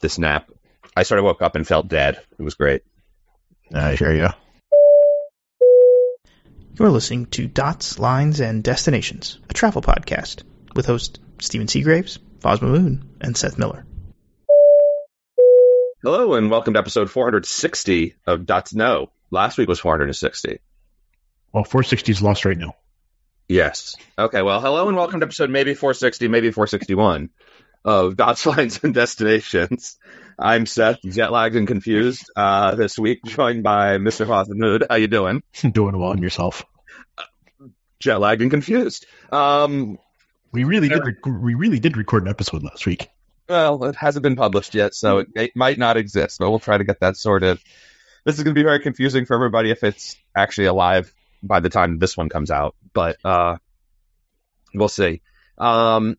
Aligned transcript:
this 0.00 0.18
nap. 0.18 0.50
I 0.96 1.02
sort 1.02 1.18
of 1.18 1.24
woke 1.24 1.42
up 1.42 1.56
and 1.56 1.66
felt 1.66 1.88
dead. 1.88 2.20
It 2.38 2.42
was 2.42 2.54
great. 2.54 2.82
I 3.72 3.94
hear 3.94 4.12
you. 4.12 4.28
You're 6.78 6.90
listening 6.90 7.26
to 7.26 7.46
Dots, 7.46 7.98
Lines, 7.98 8.40
and 8.40 8.62
Destinations, 8.62 9.38
a 9.48 9.54
travel 9.54 9.82
podcast 9.82 10.42
with 10.74 10.86
hosts 10.86 11.18
Stephen 11.40 11.68
Seagraves, 11.68 12.18
Fosma 12.40 12.68
Moon, 12.68 13.16
and 13.20 13.36
Seth 13.36 13.58
Miller. 13.58 13.86
Hello, 16.02 16.34
and 16.34 16.50
welcome 16.50 16.74
to 16.74 16.78
episode 16.78 17.10
460 17.10 18.14
of 18.26 18.46
Dots 18.46 18.74
No. 18.74 19.10
Last 19.30 19.58
week 19.58 19.68
was 19.68 19.80
460. 19.80 20.60
Well, 21.52 21.64
460 21.64 22.12
is 22.12 22.22
lost 22.22 22.44
right 22.44 22.56
now. 22.56 22.76
Yes. 23.48 23.96
Okay, 24.18 24.42
well, 24.42 24.60
hello, 24.60 24.88
and 24.88 24.96
welcome 24.96 25.20
to 25.20 25.26
episode 25.26 25.50
maybe 25.50 25.74
460, 25.74 26.28
maybe 26.28 26.50
461 26.50 27.30
of 27.84 28.16
Dots, 28.16 28.46
Lines, 28.46 28.80
and 28.82 28.94
Destinations. 28.94 29.96
I'm 30.38 30.66
Seth, 30.66 30.98
jet 31.02 31.32
lagged 31.32 31.56
and 31.56 31.66
confused 31.66 32.30
uh, 32.36 32.74
this 32.74 32.98
week, 32.98 33.20
joined 33.24 33.62
by 33.62 33.96
Mr. 33.98 34.26
Moon. 34.48 34.82
How 34.88 34.96
you 34.96 35.06
doing? 35.08 35.42
Doing 35.72 35.98
well 35.98 36.10
on 36.10 36.22
yourself. 36.22 36.64
Jet 38.00 38.18
lagged 38.20 38.42
and 38.42 38.50
confused. 38.50 39.06
Um, 39.32 39.98
We 40.52 40.64
really 40.64 40.88
did. 40.88 41.04
Rec- 41.04 41.24
we 41.26 41.54
really 41.54 41.78
did 41.78 41.96
record 41.96 42.24
an 42.24 42.28
episode 42.28 42.62
last 42.62 42.84
week. 42.86 43.08
Well, 43.48 43.84
it 43.84 43.96
hasn't 43.96 44.22
been 44.24 44.36
published 44.36 44.74
yet, 44.74 44.94
so 44.94 45.18
it, 45.18 45.28
it 45.34 45.50
might 45.56 45.78
not 45.78 45.96
exist, 45.96 46.38
but 46.38 46.50
we'll 46.50 46.58
try 46.58 46.76
to 46.76 46.84
get 46.84 47.00
that 47.00 47.16
sorted. 47.16 47.58
This 48.24 48.36
is 48.36 48.44
going 48.44 48.54
to 48.54 48.58
be 48.58 48.64
very 48.64 48.80
confusing 48.80 49.24
for 49.24 49.34
everybody 49.34 49.70
if 49.70 49.84
it's 49.84 50.16
actually 50.36 50.66
alive 50.66 51.14
by 51.42 51.60
the 51.60 51.70
time 51.70 51.98
this 51.98 52.16
one 52.16 52.28
comes 52.28 52.50
out, 52.50 52.74
but 52.92 53.16
uh, 53.24 53.56
we'll 54.74 54.88
see. 54.88 55.22
Um, 55.58 56.16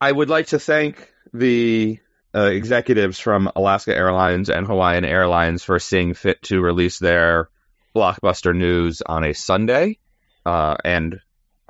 I 0.00 0.10
would 0.10 0.30
like 0.30 0.48
to 0.48 0.58
thank 0.58 1.12
the 1.34 1.98
uh, 2.34 2.44
executives 2.44 3.18
from 3.18 3.50
Alaska 3.54 3.94
Airlines 3.94 4.48
and 4.48 4.66
Hawaiian 4.66 5.04
Airlines 5.04 5.62
for 5.62 5.78
seeing 5.78 6.14
fit 6.14 6.42
to 6.44 6.60
release 6.60 6.98
their 6.98 7.50
blockbuster 7.94 8.56
news 8.56 9.02
on 9.02 9.24
a 9.24 9.34
Sunday, 9.34 9.98
uh, 10.46 10.76
and 10.84 11.20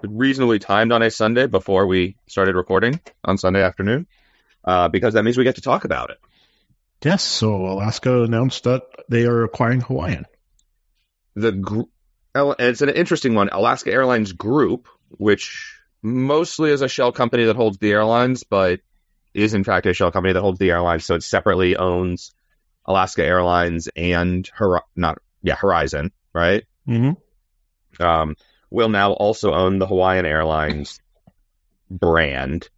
reasonably 0.03 0.58
timed 0.58 0.92
on 0.92 1.03
a 1.03 1.11
Sunday 1.11 1.47
before 1.47 1.86
we 1.86 2.17
started 2.28 2.55
recording 2.55 3.01
on 3.25 3.36
Sunday 3.39 3.62
afternoon, 3.62 4.06
uh, 4.64 4.89
because 4.89 5.14
that 5.14 5.25
means 5.25 5.36
we 5.36 5.45
get 5.45 5.56
to 5.56 5.62
talk 5.62 5.84
about 5.84 6.11
it. 6.11 6.19
Yes. 7.03 7.23
So 7.23 7.55
Alaska 7.67 8.23
announced 8.23 8.64
that 8.64 8.83
they 9.08 9.25
are 9.25 9.42
acquiring 9.45 9.81
Hawaiian. 9.81 10.27
The 11.34 11.53
gr- 11.53 11.83
it's 12.34 12.83
an 12.83 12.91
interesting 12.91 13.34
one. 13.34 13.48
Alaska 13.48 13.91
Airlines 13.91 14.33
Group, 14.33 14.89
which 15.08 15.80
mostly 16.03 16.73
as 16.73 16.83
a 16.83 16.89
shell 16.89 17.12
company 17.12 17.45
that 17.45 17.56
holds 17.56 17.79
the 17.79 17.93
airlines, 17.93 18.45
but 18.45 18.81
is 19.34 19.55
in 19.55 19.65
fact 19.65 19.87
a 19.87 19.95
shell 19.95 20.11
company 20.11 20.33
that 20.33 20.41
holds 20.41 20.59
the 20.59 20.70
airlines, 20.70 21.05
so 21.05 21.15
it 21.15 21.23
separately 21.23 21.77
owns 21.77 22.33
Alaska 22.87 23.25
Airlines 23.25 23.89
and 23.95 24.48
Hor- 24.57 24.84
not 24.97 25.19
yeah 25.42 25.57
Horizon, 25.57 26.12
right? 26.34 26.65
Mm-hmm. 26.89 28.03
um, 28.03 28.37
will 28.70 28.89
now 28.89 29.12
also 29.12 29.53
own 29.53 29.79
the 29.79 29.87
Hawaiian 29.87 30.27
Airlines 30.27 31.01
brand. 31.91 32.69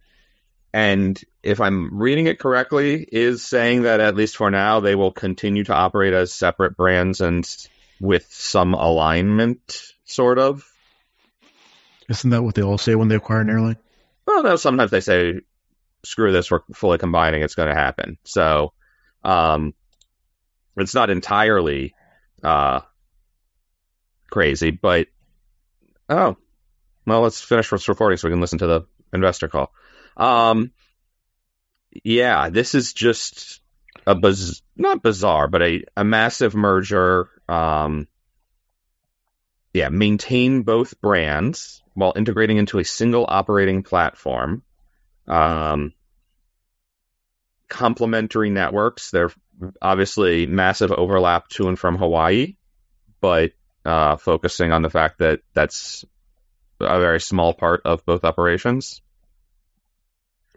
And 0.73 1.21
if 1.43 1.61
I'm 1.61 1.99
reading 2.01 2.27
it 2.27 2.39
correctly, 2.39 3.07
is 3.11 3.45
saying 3.45 3.83
that 3.83 4.01
at 4.01 4.17
least 4.17 4.37
for 4.37 4.51
now 4.51 4.81
they 4.81 4.95
will 4.95 5.13
continue 5.13 5.65
to 5.65 5.75
operate 5.75 6.15
as 6.15 6.33
separate 6.33 6.77
brands 6.77 7.21
and 7.21 7.47
with 8.01 8.27
some 8.31 8.75
alignment, 8.75 9.93
sort 10.05 10.39
of. 10.39 10.67
Isn't 12.09 12.31
that 12.31 12.43
what 12.43 12.55
they 12.55 12.63
all 12.63 12.79
say 12.79 12.95
when 12.95 13.09
they 13.09 13.17
acquire 13.17 13.41
an 13.41 13.51
airline? 13.51 13.77
Well, 14.27 14.43
no, 14.43 14.57
sometimes 14.57 14.91
they 14.91 15.01
say, 15.01 15.41
screw 16.05 16.33
this, 16.33 16.51
we're 16.51 16.61
fully 16.75 16.99
combining, 16.99 17.43
it's 17.43 17.55
going 17.55 17.69
to 17.69 17.75
happen. 17.75 18.19
So, 18.25 18.73
um, 19.25 19.75
it's 20.77 20.95
not 20.95 21.11
entirely, 21.11 21.95
uh, 22.43 22.81
crazy, 24.31 24.71
but, 24.71 25.09
oh, 26.09 26.37
well, 27.07 27.21
let's 27.23 27.41
finish 27.41 27.71
this 27.71 27.89
recording 27.89 28.17
so 28.17 28.29
we 28.29 28.33
can 28.33 28.41
listen 28.41 28.59
to 28.59 28.67
the 28.67 28.83
investor 29.13 29.49
call. 29.49 29.73
Um, 30.17 30.73
yeah, 32.05 32.49
this 32.49 32.75
is 32.75 32.93
just 32.93 33.61
a 34.07 34.15
biz- 34.15 34.63
not 34.77 35.03
bizarre, 35.03 35.49
but 35.49 35.63
a, 35.63 35.85
a 35.97 36.05
massive 36.05 36.55
merger. 36.55 37.29
Um, 37.49 38.09
yeah, 39.75 39.89
maintain 39.89 40.63
both 40.63 41.01
brands 41.01 41.82
while 41.95 42.13
integrating 42.17 42.57
into 42.57 42.79
a 42.79 42.85
single 42.85 43.25
operating 43.29 43.83
platform. 43.83 44.63
Um, 45.27 45.93
complementary 47.69 48.51
networks. 48.51 49.11
They're 49.11 49.31
obviously 49.81 50.47
massive 50.47 50.93
overlap 50.93 51.49
to 51.51 51.69
and 51.69 51.79
from 51.79 51.97
Hawaii, 51.97 52.57
but 53.21 53.53
uh, 53.85 54.17
focusing 54.17 54.73
on 54.73 54.83
the 54.83 54.91
fact 54.91 55.19
that 55.19 55.41
that's 55.55 56.05
a 56.81 57.01
very 57.01 57.21
small 57.21 57.55
part 57.55 57.83
of 57.85 58.05
both 58.05 58.25
operations. 58.25 59.01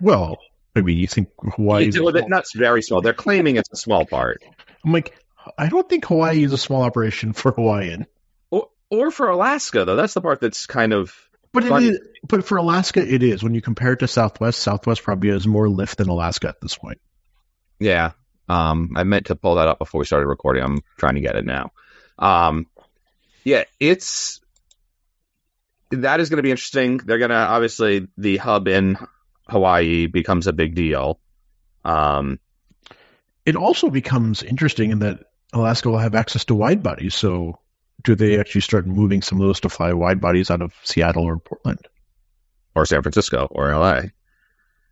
Well, 0.02 0.40
I 0.76 0.82
mean, 0.82 0.98
you 0.98 1.08
think 1.08 1.30
Hawaii? 1.40 1.88
is 1.88 1.96
not 1.96 2.46
very 2.54 2.82
small. 2.82 3.02
They're 3.02 3.14
claiming 3.14 3.56
it's 3.56 3.72
a 3.72 3.78
small 3.78 4.06
part. 4.06 4.44
I'm 4.84 4.92
like, 4.92 5.18
I 5.58 5.70
don't 5.70 5.88
think 5.88 6.06
Hawaii 6.06 6.44
is 6.44 6.54
a 6.54 6.58
small 6.58 6.82
operation 6.82 7.34
for 7.34 7.52
Hawaiian. 7.52 8.08
Or, 8.96 9.08
or 9.08 9.12
for 9.12 9.30
Alaska, 9.30 9.86
though. 9.86 9.96
That's 9.96 10.14
the 10.14 10.22
part 10.22 10.42
that's 10.42 10.66
kind 10.66 10.94
of. 10.94 11.14
But 11.52 11.64
it 11.64 11.84
is, 11.84 12.00
but 12.28 12.46
for 12.46 12.58
Alaska, 12.58 13.00
it 13.00 13.24
is. 13.24 13.42
When 13.42 13.54
you 13.56 13.62
compare 13.62 13.94
it 13.94 14.00
to 14.00 14.08
Southwest, 14.08 14.60
Southwest 14.60 15.04
probably 15.04 15.30
has 15.30 15.48
more 15.48 15.70
lift 15.70 15.98
than 15.98 16.10
Alaska 16.10 16.50
at 16.50 16.60
this 16.62 16.78
point. 16.78 17.00
Yeah. 17.80 18.12
Um, 18.50 18.92
I 18.96 19.04
meant 19.04 19.28
to 19.28 19.36
pull 19.36 19.56
that 19.56 19.68
up 19.68 19.80
before 19.80 20.00
we 20.00 20.06
started 20.06 20.28
recording. 20.28 20.64
I'm 20.64 20.82
trying 20.98 21.16
to 21.16 21.22
get 21.22 21.36
it 21.36 21.46
now. 21.46 21.72
Um, 22.20 22.68
yeah, 23.44 23.64
it's. 23.80 24.42
That 25.92 26.20
is 26.20 26.30
going 26.30 26.38
to 26.38 26.44
be 26.44 26.52
interesting. 26.52 26.98
They're 26.98 27.20
going 27.20 27.30
to. 27.30 27.36
Obviously, 27.36 28.08
the 28.18 28.38
hub 28.38 28.68
in 28.68 28.98
Hawaii 29.48 30.08
becomes 30.08 30.48
a 30.48 30.54
big 30.54 30.76
deal. 30.76 31.20
Um, 31.86 32.40
It 33.46 33.56
also 33.56 33.90
becomes 33.90 34.42
interesting 34.44 34.92
in 34.92 35.00
that 35.00 35.20
Alaska 35.54 35.90
will 35.90 36.00
have 36.00 36.16
access 36.16 36.46
to 36.46 36.56
wide 36.56 36.82
bodies. 36.82 37.14
So, 37.14 37.60
do 38.04 38.16
they 38.16 38.40
actually 38.40 38.62
start 38.62 38.86
moving 38.86 39.22
some 39.22 39.40
of 39.42 39.48
those 39.48 39.62
to 39.62 39.70
fly 39.70 39.94
wide 39.94 40.22
bodies 40.22 40.52
out 40.52 40.62
of 40.62 40.74
Seattle 40.84 41.24
or 41.24 41.38
Portland? 41.38 41.88
or 42.76 42.86
San 42.86 43.02
Francisco 43.02 43.48
or 43.50 43.74
LA. 43.74 44.02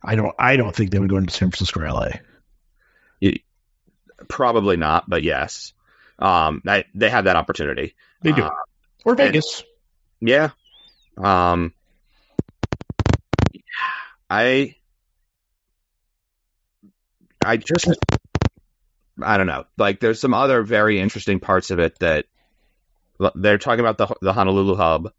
I 0.01 0.15
don't. 0.15 0.33
I 0.39 0.55
don't 0.55 0.75
think 0.75 0.91
they 0.91 0.99
would 0.99 1.09
go 1.09 1.17
into 1.17 1.33
San 1.33 1.51
Francisco 1.51 1.81
or 1.81 1.89
LA. 1.89 2.09
Probably 4.29 4.77
not, 4.77 5.09
but 5.09 5.21
yes. 5.21 5.73
Um, 6.17 6.61
they, 6.63 6.85
they 6.95 7.09
have 7.09 7.25
that 7.25 7.35
opportunity. 7.35 7.95
They 8.21 8.31
do. 8.31 8.43
Uh, 8.43 8.51
or 9.05 9.15
Vegas. 9.15 9.63
Yeah. 10.21 10.51
Um 11.17 11.73
I 14.29 14.75
I 17.43 17.57
just 17.57 17.89
I 19.21 19.37
don't 19.37 19.47
know. 19.47 19.65
Like 19.77 19.99
there's 19.99 20.21
some 20.21 20.33
other 20.33 20.63
very 20.63 20.99
interesting 20.99 21.41
parts 21.41 21.69
of 21.71 21.79
it 21.79 21.99
that 21.99 22.25
they're 23.35 23.57
talking 23.57 23.85
about 23.85 23.97
the 23.97 24.15
the 24.21 24.33
Honolulu 24.33 24.75
hub 24.75 25.11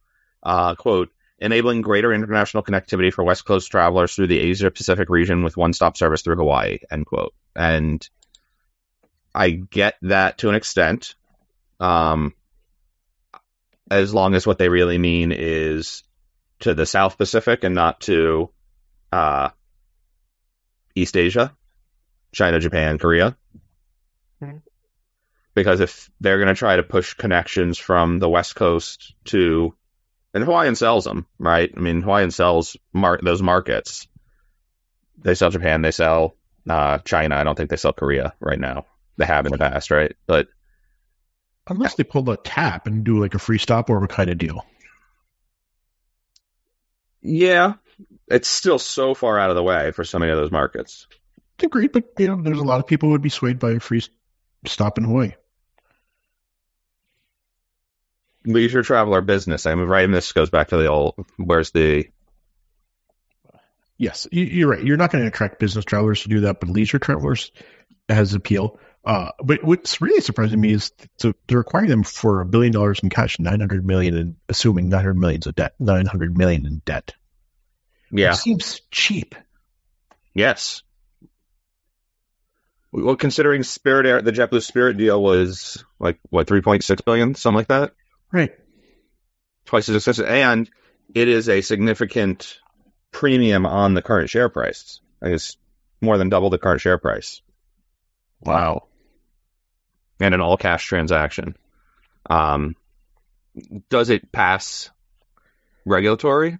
uh 0.42 0.74
quote 0.74 1.10
enabling 1.38 1.82
greater 1.82 2.12
international 2.12 2.62
connectivity 2.62 3.12
for 3.12 3.24
West 3.24 3.44
Coast 3.44 3.70
travelers 3.70 4.14
through 4.14 4.28
the 4.28 4.38
Asia 4.38 4.70
Pacific 4.70 5.08
region 5.08 5.42
with 5.42 5.56
one-stop 5.56 5.96
service 5.96 6.22
through 6.22 6.36
Hawaii 6.36 6.78
end 6.90 7.06
quote. 7.06 7.34
And 7.56 8.06
I 9.34 9.50
get 9.50 9.96
that 10.02 10.38
to 10.38 10.48
an 10.48 10.54
extent. 10.54 11.14
Um 11.80 12.34
as 13.90 14.14
long 14.14 14.34
as 14.34 14.46
what 14.46 14.58
they 14.58 14.68
really 14.68 14.98
mean 14.98 15.32
is 15.32 16.02
to 16.60 16.74
the 16.74 16.86
South 16.86 17.18
Pacific 17.18 17.64
and 17.64 17.74
not 17.74 18.00
to 18.00 18.50
uh, 19.12 19.50
East 20.94 21.16
Asia, 21.16 21.54
China, 22.32 22.58
Japan, 22.58 22.98
Korea. 22.98 23.36
Because 25.54 25.80
if 25.80 26.10
they're 26.20 26.38
going 26.38 26.48
to 26.48 26.58
try 26.58 26.76
to 26.76 26.82
push 26.82 27.14
connections 27.14 27.78
from 27.78 28.18
the 28.18 28.28
West 28.28 28.56
Coast 28.56 29.14
to, 29.26 29.74
and 30.32 30.42
Hawaiian 30.42 30.74
sells 30.74 31.04
them, 31.04 31.26
right? 31.38 31.72
I 31.76 31.80
mean, 31.80 32.02
Hawaiian 32.02 32.32
sells 32.32 32.76
mar- 32.92 33.20
those 33.22 33.42
markets. 33.42 34.08
They 35.18 35.34
sell 35.34 35.50
Japan, 35.50 35.82
they 35.82 35.92
sell 35.92 36.36
uh, 36.68 36.98
China. 36.98 37.36
I 37.36 37.44
don't 37.44 37.54
think 37.54 37.70
they 37.70 37.76
sell 37.76 37.92
Korea 37.92 38.34
right 38.40 38.58
now. 38.58 38.86
They 39.16 39.26
have 39.26 39.46
in 39.46 39.52
the 39.52 39.58
past, 39.58 39.92
right? 39.92 40.16
But 40.26 40.48
Unless 41.66 41.94
they 41.94 42.04
pull 42.04 42.22
the 42.22 42.36
tap 42.36 42.86
and 42.86 43.04
do 43.04 43.20
like 43.20 43.34
a 43.34 43.38
free 43.38 43.58
stopover 43.58 44.06
kind 44.06 44.28
of 44.28 44.36
deal. 44.36 44.66
Yeah, 47.22 47.74
it's 48.28 48.48
still 48.48 48.78
so 48.78 49.14
far 49.14 49.38
out 49.38 49.48
of 49.48 49.56
the 49.56 49.62
way 49.62 49.90
for 49.92 50.04
so 50.04 50.18
many 50.18 50.30
of 50.30 50.36
those 50.36 50.50
markets. 50.50 51.06
Agreed, 51.62 51.92
but 51.92 52.04
you 52.18 52.28
know, 52.28 52.42
there's 52.42 52.58
a 52.58 52.64
lot 52.64 52.80
of 52.80 52.86
people 52.86 53.08
who 53.08 53.12
would 53.12 53.22
be 53.22 53.30
swayed 53.30 53.58
by 53.58 53.72
a 53.72 53.80
free 53.80 54.02
stop 54.66 54.98
in 54.98 55.04
Hawaii. 55.04 55.32
Leisure 58.46 58.82
traveler 58.82 59.20
business. 59.20 59.66
I 59.66 59.74
mean, 59.74 59.86
right. 59.86 60.04
And 60.04 60.14
this 60.14 60.32
goes 60.32 60.50
back 60.50 60.68
to 60.68 60.76
the 60.76 60.86
old. 60.86 61.14
Where's 61.36 61.70
the? 61.70 62.06
Yes, 63.96 64.26
you- 64.32 64.44
you're 64.44 64.68
right. 64.70 64.82
You're 64.84 64.96
not 64.96 65.12
going 65.12 65.22
to 65.22 65.28
attract 65.28 65.60
business 65.60 65.84
travelers 65.84 66.22
to 66.22 66.28
do 66.28 66.40
that, 66.40 66.60
but 66.60 66.68
leisure 66.68 66.98
travelers 66.98 67.52
has 68.08 68.34
appeal. 68.34 68.78
Uh, 69.04 69.30
but 69.42 69.62
what's 69.62 70.00
really 70.00 70.20
surprising 70.20 70.60
me 70.60 70.72
is 70.72 70.90
to, 71.18 71.34
to 71.46 71.56
require 71.58 71.86
them 71.86 72.02
for 72.02 72.40
a 72.40 72.46
billion 72.46 72.72
dollars 72.72 73.00
in 73.02 73.10
cash, 73.10 73.38
nine 73.38 73.60
hundred 73.60 73.84
million, 73.86 74.16
and 74.16 74.36
assuming 74.48 74.88
nine 74.88 75.00
hundred 75.00 75.18
millions 75.18 75.46
of 75.46 75.54
debt, 75.54 75.74
nine 75.78 76.06
hundred 76.06 76.36
million 76.36 76.66
in 76.66 76.80
debt. 76.86 77.14
Yeah. 78.10 78.32
it 78.32 78.36
seems 78.36 78.80
cheap. 78.90 79.34
Yes. 80.34 80.82
Well, 82.92 83.16
considering 83.16 83.62
Spirit 83.62 84.06
Air, 84.06 84.22
the 84.22 84.32
JetBlue 84.32 84.62
Spirit 84.62 84.96
deal 84.96 85.20
was 85.22 85.84
like 85.98 86.18
what 86.30 86.46
3.6 86.46 87.04
billion, 87.04 87.34
something 87.34 87.56
like 87.56 87.68
that, 87.68 87.92
Right. 88.34 88.52
twice 89.64 89.88
as 89.88 89.94
expensive, 89.94 90.26
and 90.26 90.68
it 91.14 91.28
is 91.28 91.48
a 91.48 91.60
significant 91.60 92.58
premium 93.12 93.64
on 93.64 93.94
the 93.94 94.02
current 94.02 94.28
share 94.28 94.48
price. 94.48 95.00
I 95.22 95.30
guess 95.30 95.56
more 96.00 96.18
than 96.18 96.30
double 96.30 96.50
the 96.50 96.58
current 96.58 96.80
share 96.80 96.98
price, 96.98 97.42
Wow. 98.40 98.88
and 100.18 100.34
an 100.34 100.40
all-cash 100.40 100.84
transaction. 100.86 101.56
Um, 102.28 102.74
does 103.88 104.10
it 104.10 104.32
pass 104.32 104.90
regulatory? 105.84 106.58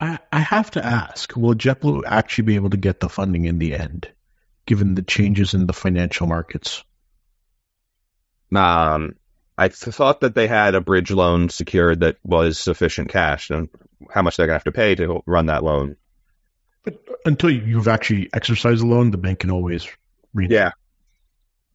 I, 0.00 0.20
I 0.32 0.38
have 0.38 0.70
to 0.72 0.86
ask: 0.86 1.36
Will 1.36 1.54
JetBlue 1.56 2.04
actually 2.06 2.44
be 2.44 2.54
able 2.54 2.70
to 2.70 2.76
get 2.76 3.00
the 3.00 3.08
funding 3.08 3.44
in 3.44 3.58
the 3.58 3.74
end, 3.74 4.08
given 4.66 4.94
the 4.94 5.02
changes 5.02 5.52
in 5.52 5.66
the 5.66 5.72
financial 5.72 6.28
markets? 6.28 6.84
Um, 8.54 9.16
I 9.60 9.68
thought 9.68 10.22
that 10.22 10.34
they 10.34 10.46
had 10.46 10.74
a 10.74 10.80
bridge 10.80 11.10
loan 11.10 11.50
secured 11.50 12.00
that 12.00 12.16
was 12.24 12.58
sufficient 12.58 13.10
cash, 13.10 13.50
and 13.50 13.68
how 14.10 14.22
much 14.22 14.38
they're 14.38 14.46
gonna 14.46 14.54
have 14.54 14.64
to 14.64 14.72
pay 14.72 14.94
to 14.94 15.22
run 15.26 15.46
that 15.46 15.62
loan. 15.62 15.96
But 16.82 16.98
until 17.26 17.50
you've 17.50 17.86
actually 17.86 18.30
exercised 18.32 18.80
the 18.80 18.86
loan, 18.86 19.10
the 19.10 19.18
bank 19.18 19.40
can 19.40 19.50
always 19.50 19.86
re- 20.32 20.48
Yeah. 20.48 20.70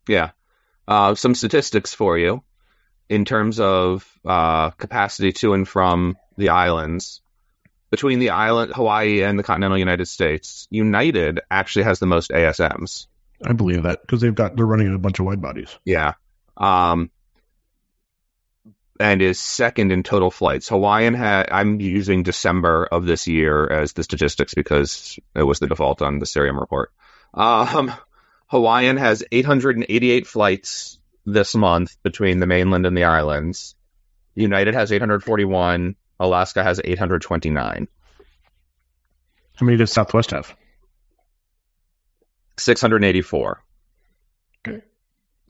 Yeah. 0.07 0.31
Uh, 0.87 1.13
some 1.13 1.35
statistics 1.35 1.93
for 1.93 2.17
you 2.17 2.43
in 3.07 3.23
terms 3.23 3.59
of 3.59 4.11
uh, 4.25 4.71
capacity 4.71 5.31
to 5.33 5.53
and 5.53 5.67
from 5.67 6.17
the 6.38 6.49
islands. 6.49 7.21
Between 7.91 8.17
the 8.17 8.31
island, 8.31 8.73
Hawaii, 8.73 9.21
and 9.21 9.38
the 9.38 9.43
continental 9.43 9.77
United 9.77 10.07
States, 10.07 10.67
United 10.71 11.39
actually 11.51 11.83
has 11.83 11.99
the 11.99 12.07
most 12.07 12.31
ASMs. 12.31 13.05
I 13.45 13.53
believe 13.53 13.83
that 13.83 14.01
because 14.01 14.21
they've 14.21 14.33
got 14.33 14.55
they're 14.55 14.65
running 14.65 14.91
a 14.91 14.97
bunch 14.97 15.19
of 15.19 15.25
wide 15.25 15.41
bodies. 15.41 15.77
Yeah. 15.85 16.13
Um, 16.57 17.11
and 19.00 19.21
is 19.21 19.39
second 19.39 19.92
in 19.92 20.03
total 20.03 20.31
flights. 20.31 20.69
Hawaiian 20.69 21.13
had, 21.13 21.50
I'm 21.51 21.80
using 21.81 22.24
December 22.24 22.86
of 22.86 23.06
this 23.06 23.27
year 23.27 23.68
as 23.68 23.94
the 23.94 24.03
statistics 24.03 24.53
because 24.53 25.19
it 25.36 25.44
was 25.44 25.59
the 25.59 25.68
default 25.68 26.01
on 26.01 26.19
the 26.19 26.25
Cirium 26.25 26.59
report. 26.59 26.92
Um, 27.33 27.92
Hawaiian 28.47 28.97
has 28.97 29.24
888 29.31 30.27
flights 30.27 31.00
this 31.25 31.56
month 31.56 31.97
between 32.03 32.39
the 32.39 32.47
mainland 32.47 32.86
and 32.86 32.95
the 32.95 33.03
islands. 33.03 33.75
United 34.36 34.74
has 34.74 34.92
841. 34.92 35.95
Alaska 36.19 36.63
has 36.63 36.80
829. 36.83 37.88
How 39.56 39.65
many 39.65 39.77
does 39.77 39.91
Southwest 39.91 40.31
have? 40.31 40.56
684. 42.57 43.64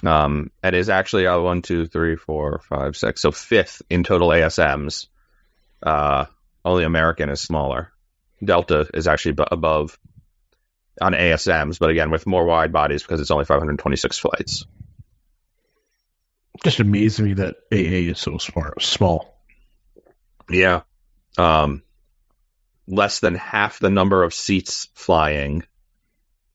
Um, 0.05 0.51
and 0.61 0.75
is 0.75 0.89
actually 0.89 1.27
uh, 1.27 1.39
one, 1.39 1.61
two, 1.61 1.87
three, 1.87 2.15
four, 2.15 2.61
five, 2.69 2.95
six. 2.95 3.21
So 3.21 3.31
fifth 3.31 3.81
in 3.89 4.03
total 4.03 4.29
ASMs. 4.29 5.07
Uh, 5.81 6.25
only 6.63 6.83
American 6.83 7.29
is 7.29 7.41
smaller. 7.41 7.91
Delta 8.43 8.87
is 8.93 9.07
actually 9.07 9.33
b- 9.33 9.43
above 9.51 9.97
on 11.01 11.13
ASMs, 11.13 11.79
but 11.79 11.89
again 11.89 12.11
with 12.11 12.27
more 12.27 12.45
wide 12.45 12.71
bodies 12.71 13.03
because 13.03 13.19
it's 13.19 13.31
only 13.31 13.45
526 13.45 14.17
flights. 14.17 14.65
Just 16.63 16.79
amazes 16.79 17.19
me 17.19 17.33
that 17.33 17.55
AA 17.71 18.11
is 18.11 18.19
so 18.19 18.37
smart, 18.37 18.81
small. 18.81 19.41
Yeah. 20.49 20.81
Um, 21.37 21.83
less 22.87 23.19
than 23.19 23.35
half 23.35 23.79
the 23.79 23.89
number 23.89 24.23
of 24.23 24.33
seats 24.33 24.89
flying, 24.93 25.63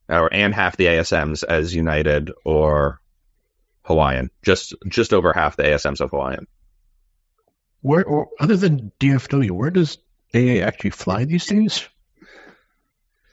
or 0.09 0.33
and 0.33 0.55
half 0.55 0.77
the 0.77 0.87
ASMs 0.87 1.45
as 1.45 1.75
United 1.75 2.31
or 2.45 3.00
Hawaiian. 3.91 4.31
Just 4.43 4.75
just 4.89 5.13
over 5.13 5.33
half 5.33 5.57
the 5.57 5.65
ASMs 5.65 6.01
of 6.01 6.11
Hawaiian. 6.11 6.47
Where, 7.83 8.05
or 8.05 8.29
other 8.39 8.57
than 8.57 8.93
DFW, 9.01 9.51
where 9.51 9.71
does 9.71 9.99
AA 10.35 10.63
actually 10.63 10.91
fly 10.91 11.25
these 11.25 11.47
days? 11.47 11.89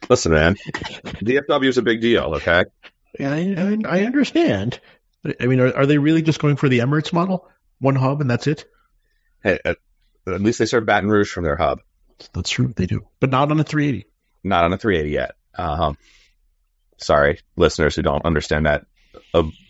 Listen, 0.09 0.31
man, 0.31 0.55
DFW 0.55 1.67
is 1.67 1.77
a 1.77 1.81
big 1.81 2.01
deal. 2.01 2.35
Okay. 2.35 2.65
Yeah, 3.19 3.33
I, 3.33 3.77
I, 3.85 4.05
understand. 4.05 4.79
I 5.39 5.47
mean, 5.47 5.59
are, 5.59 5.75
are 5.75 5.85
they 5.85 5.97
really 5.97 6.21
just 6.21 6.39
going 6.39 6.55
for 6.55 6.69
the 6.69 6.79
Emirates 6.79 7.11
model? 7.11 7.49
One 7.79 7.95
hub 7.95 8.21
and 8.21 8.29
that's 8.29 8.47
it? 8.47 8.65
Hey, 9.43 9.59
at, 9.65 9.77
at 10.25 10.41
least 10.41 10.59
they 10.59 10.65
serve 10.65 10.85
Baton 10.85 11.09
Rouge 11.09 11.29
from 11.31 11.43
their 11.43 11.57
hub, 11.57 11.81
That's 12.33 12.49
true. 12.49 12.73
They 12.75 12.85
do, 12.85 13.07
but 13.19 13.31
not 13.31 13.51
on 13.51 13.59
a 13.59 13.63
380. 13.63 14.07
not 14.43 14.63
on 14.63 14.73
a 14.73 14.77
380 14.77 15.13
yet. 15.13 15.31
Um, 15.55 15.97
sorry, 16.97 17.41
listeners 17.55 17.95
who 17.95 18.01
don't 18.01 18.25
understand 18.25 18.65
that 18.65 18.85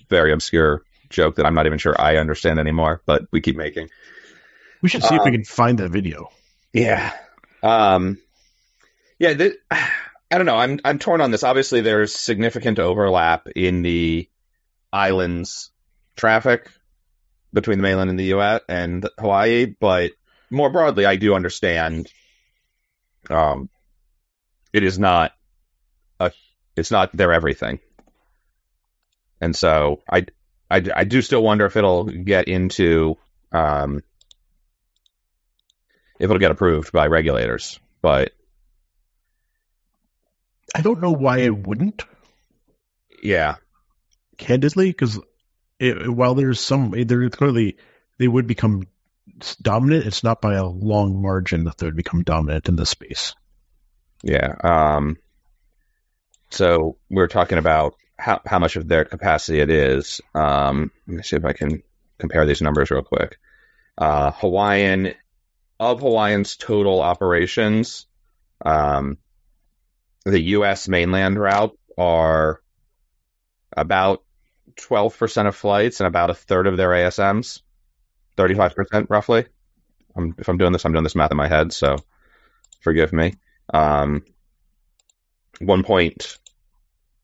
very 0.09 0.31
obscure 0.31 0.83
joke 1.09 1.35
that 1.37 1.45
I'm 1.45 1.53
not 1.53 1.65
even 1.65 1.77
sure 1.79 1.95
I 1.99 2.17
understand 2.17 2.59
anymore, 2.59 3.01
but 3.05 3.23
we 3.31 3.41
keep 3.41 3.55
making. 3.55 3.89
We 4.81 4.89
should 4.89 5.03
see 5.03 5.15
if 5.15 5.21
we 5.23 5.29
Um, 5.29 5.35
can 5.35 5.43
find 5.43 5.77
that 5.79 5.89
video. 5.89 6.29
Yeah. 6.73 7.11
Um, 7.63 8.17
yeah. 9.19 9.33
Th- 9.33 9.55
I 9.71 10.37
don't 10.37 10.45
know. 10.45 10.57
I'm 10.57 10.79
I'm 10.83 10.99
torn 10.99 11.21
on 11.21 11.31
this. 11.31 11.43
Obviously, 11.43 11.81
there's 11.81 12.13
significant 12.13 12.79
overlap 12.79 13.47
in 13.55 13.81
the 13.81 14.29
islands 14.91 15.71
traffic 16.17 16.69
between 17.53 17.77
the 17.79 17.83
mainland 17.83 18.09
and 18.09 18.19
the 18.19 18.25
U.S. 18.25 18.61
and 18.67 19.07
Hawaii, 19.17 19.65
but 19.79 20.11
more 20.49 20.69
broadly, 20.69 21.05
I 21.05 21.15
do 21.15 21.33
understand. 21.33 22.11
Um, 23.29 23.69
it 24.73 24.83
is 24.83 24.99
not 24.99 25.31
a. 26.19 26.31
It's 26.75 26.91
not 26.91 27.15
their 27.15 27.31
everything, 27.33 27.79
and 29.41 29.55
so 29.55 30.01
I, 30.09 30.25
I, 30.69 30.83
I 30.95 31.03
do 31.03 31.21
still 31.21 31.43
wonder 31.43 31.65
if 31.65 31.75
it'll 31.75 32.05
get 32.05 32.47
into 32.47 33.17
um, 33.51 34.03
if 36.19 36.25
it'll 36.25 36.39
get 36.39 36.51
approved 36.51 36.91
by 36.91 37.07
regulators. 37.07 37.79
But 38.01 38.31
I 40.75 40.81
don't 40.81 41.01
know 41.01 41.11
why 41.11 41.39
it 41.39 41.55
wouldn't, 41.55 42.03
yeah, 43.23 43.55
candidly, 44.37 44.89
because 44.89 45.19
while 45.79 46.35
there's 46.35 46.59
some, 46.59 46.91
there 46.91 47.29
clearly 47.29 47.77
they 48.17 48.27
would 48.27 48.47
become 48.47 48.83
dominant. 49.61 50.05
It's 50.05 50.23
not 50.23 50.41
by 50.41 50.55
a 50.55 50.65
long 50.65 51.21
margin 51.21 51.65
that 51.65 51.77
they 51.77 51.87
would 51.87 51.95
become 51.95 52.23
dominant 52.23 52.67
in 52.67 52.75
this 52.75 52.89
space. 52.89 53.35
yeah. 54.23 54.55
Um, 54.63 55.17
so 56.49 56.97
we're 57.09 57.27
talking 57.27 57.57
about 57.57 57.95
how 58.17 58.41
how 58.45 58.59
much 58.59 58.75
of 58.75 58.87
their 58.87 59.05
capacity 59.05 59.59
it 59.59 59.69
is. 59.69 60.21
Um, 60.33 60.91
let 61.07 61.17
me 61.17 61.23
see 61.23 61.35
if 61.35 61.45
I 61.45 61.53
can 61.53 61.83
compare 62.17 62.45
these 62.45 62.61
numbers 62.61 62.91
real 62.91 63.03
quick. 63.03 63.37
Uh, 63.97 64.31
Hawaiian 64.31 65.13
of 65.79 65.99
Hawaiian's 65.99 66.55
total 66.55 67.01
operations, 67.01 68.07
um, 68.65 69.17
the 70.25 70.41
U.S. 70.41 70.87
mainland 70.87 71.39
route 71.39 71.77
are 71.97 72.61
about 73.75 74.23
12% 74.75 75.47
of 75.47 75.55
flights 75.55 75.99
and 75.99 76.07
about 76.07 76.29
a 76.29 76.35
third 76.35 76.67
of 76.67 76.77
their 76.77 76.89
ASMs, 76.89 77.61
35% 78.37 79.09
roughly. 79.09 79.45
I'm, 80.15 80.35
if 80.37 80.49
I'm 80.49 80.57
doing 80.57 80.73
this, 80.73 80.85
I'm 80.85 80.91
doing 80.91 81.03
this 81.03 81.15
math 81.15 81.31
in 81.31 81.37
my 81.37 81.47
head, 81.47 81.71
so 81.73 81.97
forgive 82.81 83.13
me. 83.13 83.35
Um, 83.73 84.23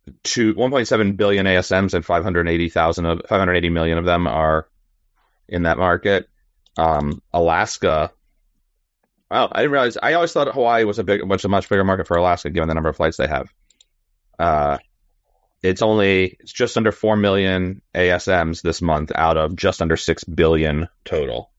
1.2, 0.07 0.53
1.7 0.53 1.17
billion 1.17 1.45
ASMs 1.45 1.93
and 1.93 2.05
580,000 2.05 3.05
of 3.05 3.21
580 3.27 3.69
million 3.69 3.97
of 3.97 4.05
them 4.05 4.27
are 4.27 4.67
in 5.47 5.63
that 5.63 5.77
market. 5.77 6.27
Um, 6.77 7.21
Alaska. 7.31 8.11
Wow, 9.31 9.49
I 9.51 9.61
didn't 9.61 9.71
realize. 9.71 9.97
I 10.01 10.13
always 10.13 10.31
thought 10.31 10.53
Hawaii 10.53 10.83
was 10.83 10.99
a 10.99 11.03
big, 11.03 11.23
was 11.23 11.45
a 11.45 11.49
much 11.49 11.69
bigger 11.69 11.83
market 11.83 12.07
for 12.07 12.17
Alaska, 12.17 12.49
given 12.49 12.67
the 12.67 12.73
number 12.73 12.89
of 12.89 12.95
flights 12.95 13.17
they 13.17 13.27
have. 13.27 13.51
Uh, 14.37 14.77
it's 15.61 15.81
only 15.81 16.37
it's 16.39 16.51
just 16.51 16.75
under 16.75 16.91
four 16.91 17.15
million 17.15 17.81
ASMs 17.95 18.61
this 18.61 18.81
month 18.81 19.11
out 19.15 19.37
of 19.37 19.55
just 19.55 19.81
under 19.81 19.95
six 19.95 20.23
billion 20.23 20.89
total. 21.05 21.51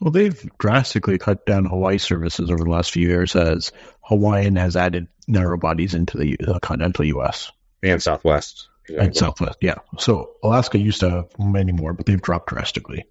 Well, 0.00 0.12
they've 0.12 0.50
drastically 0.58 1.18
cut 1.18 1.46
down 1.46 1.64
Hawaii 1.64 1.98
services 1.98 2.50
over 2.50 2.62
the 2.62 2.70
last 2.70 2.92
few 2.92 3.08
years 3.08 3.34
as 3.34 3.72
Hawaiian 4.02 4.56
has 4.56 4.76
added 4.76 5.08
narrow 5.26 5.56
bodies 5.56 5.94
into 5.94 6.18
the 6.18 6.36
continental 6.62 7.04
U.S. 7.06 7.50
And 7.82 8.02
Southwest. 8.02 8.68
and 8.88 9.14
Southwest. 9.16 9.58
Yeah. 9.60 9.76
So 9.98 10.32
Alaska 10.42 10.78
used 10.78 11.00
to 11.00 11.10
have 11.10 11.38
many 11.38 11.72
more, 11.72 11.92
but 11.92 12.06
they've 12.06 12.20
dropped 12.20 12.48
drastically. 12.48 13.04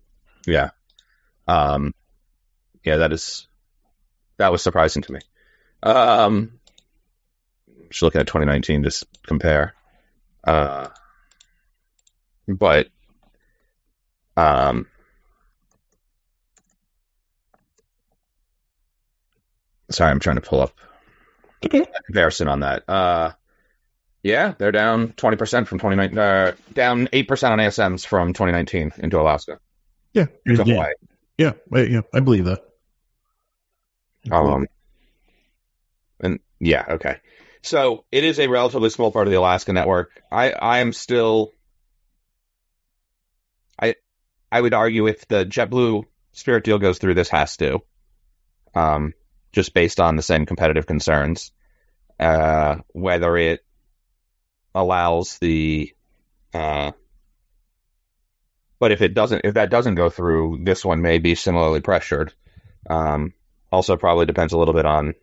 Yeah. 0.45 0.71
Um, 1.47 1.93
yeah, 2.83 2.97
that 2.97 3.13
is 3.13 3.47
that 4.37 4.51
was 4.51 4.61
surprising 4.61 5.01
to 5.03 5.13
me. 5.13 5.19
Um, 5.83 6.59
just 7.89 8.01
looking 8.01 8.21
at 8.21 8.27
2019 8.27 8.83
to 8.83 9.05
compare. 9.25 9.73
Uh, 10.43 10.87
but 12.47 12.87
um, 14.37 14.87
sorry, 19.91 20.11
I'm 20.11 20.19
trying 20.19 20.35
to 20.37 20.41
pull 20.41 20.61
up 20.61 20.73
Okay. 21.65 21.85
comparison 22.05 22.47
on 22.47 22.59
that. 22.61 22.87
Uh, 22.87 23.31
yeah, 24.25 24.55
they're 24.57 24.71
down 24.71 25.09
20% 25.09 25.67
from 25.67 25.77
2019, 25.77 26.17
uh, 26.17 26.53
down 26.73 27.07
8% 27.13 27.51
on 27.51 27.59
ASMs 27.59 28.07
from 28.07 28.33
2019 28.33 28.93
into 28.97 29.19
Alaska. 29.21 29.59
Yeah. 30.13 30.25
To 30.25 30.31
Yeah. 30.47 30.55
Hawaii. 30.63 30.93
Yeah. 31.37 31.51
I- 31.71 31.79
yeah. 31.83 32.01
I 32.11 32.21
believe 32.21 32.45
that. 32.45 32.61
Um, 34.31 34.65
and 36.19 36.39
yeah, 36.59 36.85
okay. 36.89 37.17
So 37.61 38.05
it 38.11 38.23
is 38.23 38.39
a 38.39 38.47
relatively 38.47 38.89
small 38.89 39.11
part 39.11 39.27
of 39.27 39.31
the 39.31 39.37
Alaska 39.37 39.73
network. 39.73 40.09
I, 40.31 40.51
I 40.51 40.79
am 40.79 40.91
still, 40.91 41.51
I, 43.79 43.93
I 44.51 44.59
would 44.59 44.73
argue 44.73 45.05
if 45.05 45.27
the 45.27 45.45
JetBlue 45.45 46.05
Spirit 46.31 46.63
deal 46.63 46.79
goes 46.79 46.97
through, 46.97 47.13
this 47.13 47.29
has 47.29 47.57
to, 47.57 47.79
um, 48.73 49.13
just 49.51 49.75
based 49.75 49.99
on 49.99 50.15
the 50.15 50.23
same 50.23 50.47
competitive 50.47 50.87
concerns, 50.87 51.51
uh, 52.19 52.77
whether 52.93 53.37
it 53.37 53.63
allows 54.75 55.39
the, 55.39 55.91
uh, 56.53 56.91
but 58.79 58.91
if 58.91 59.01
it 59.01 59.13
doesn't, 59.15 59.41
if 59.45 59.55
that 59.55 59.71
doesn't 59.71 59.95
go 59.95 60.09
through, 60.09 60.59
this 60.63 60.85
one 60.85 61.01
may 61.01 61.17
be 61.17 61.33
similarly 61.33 61.79
pressured. 61.79 62.33
Um, 62.87 63.33
also 63.71 63.97
probably 63.97 64.25
depends 64.25 64.53
a 64.53 64.57
little 64.57 64.73
bit 64.73 64.85
on 64.85 65.15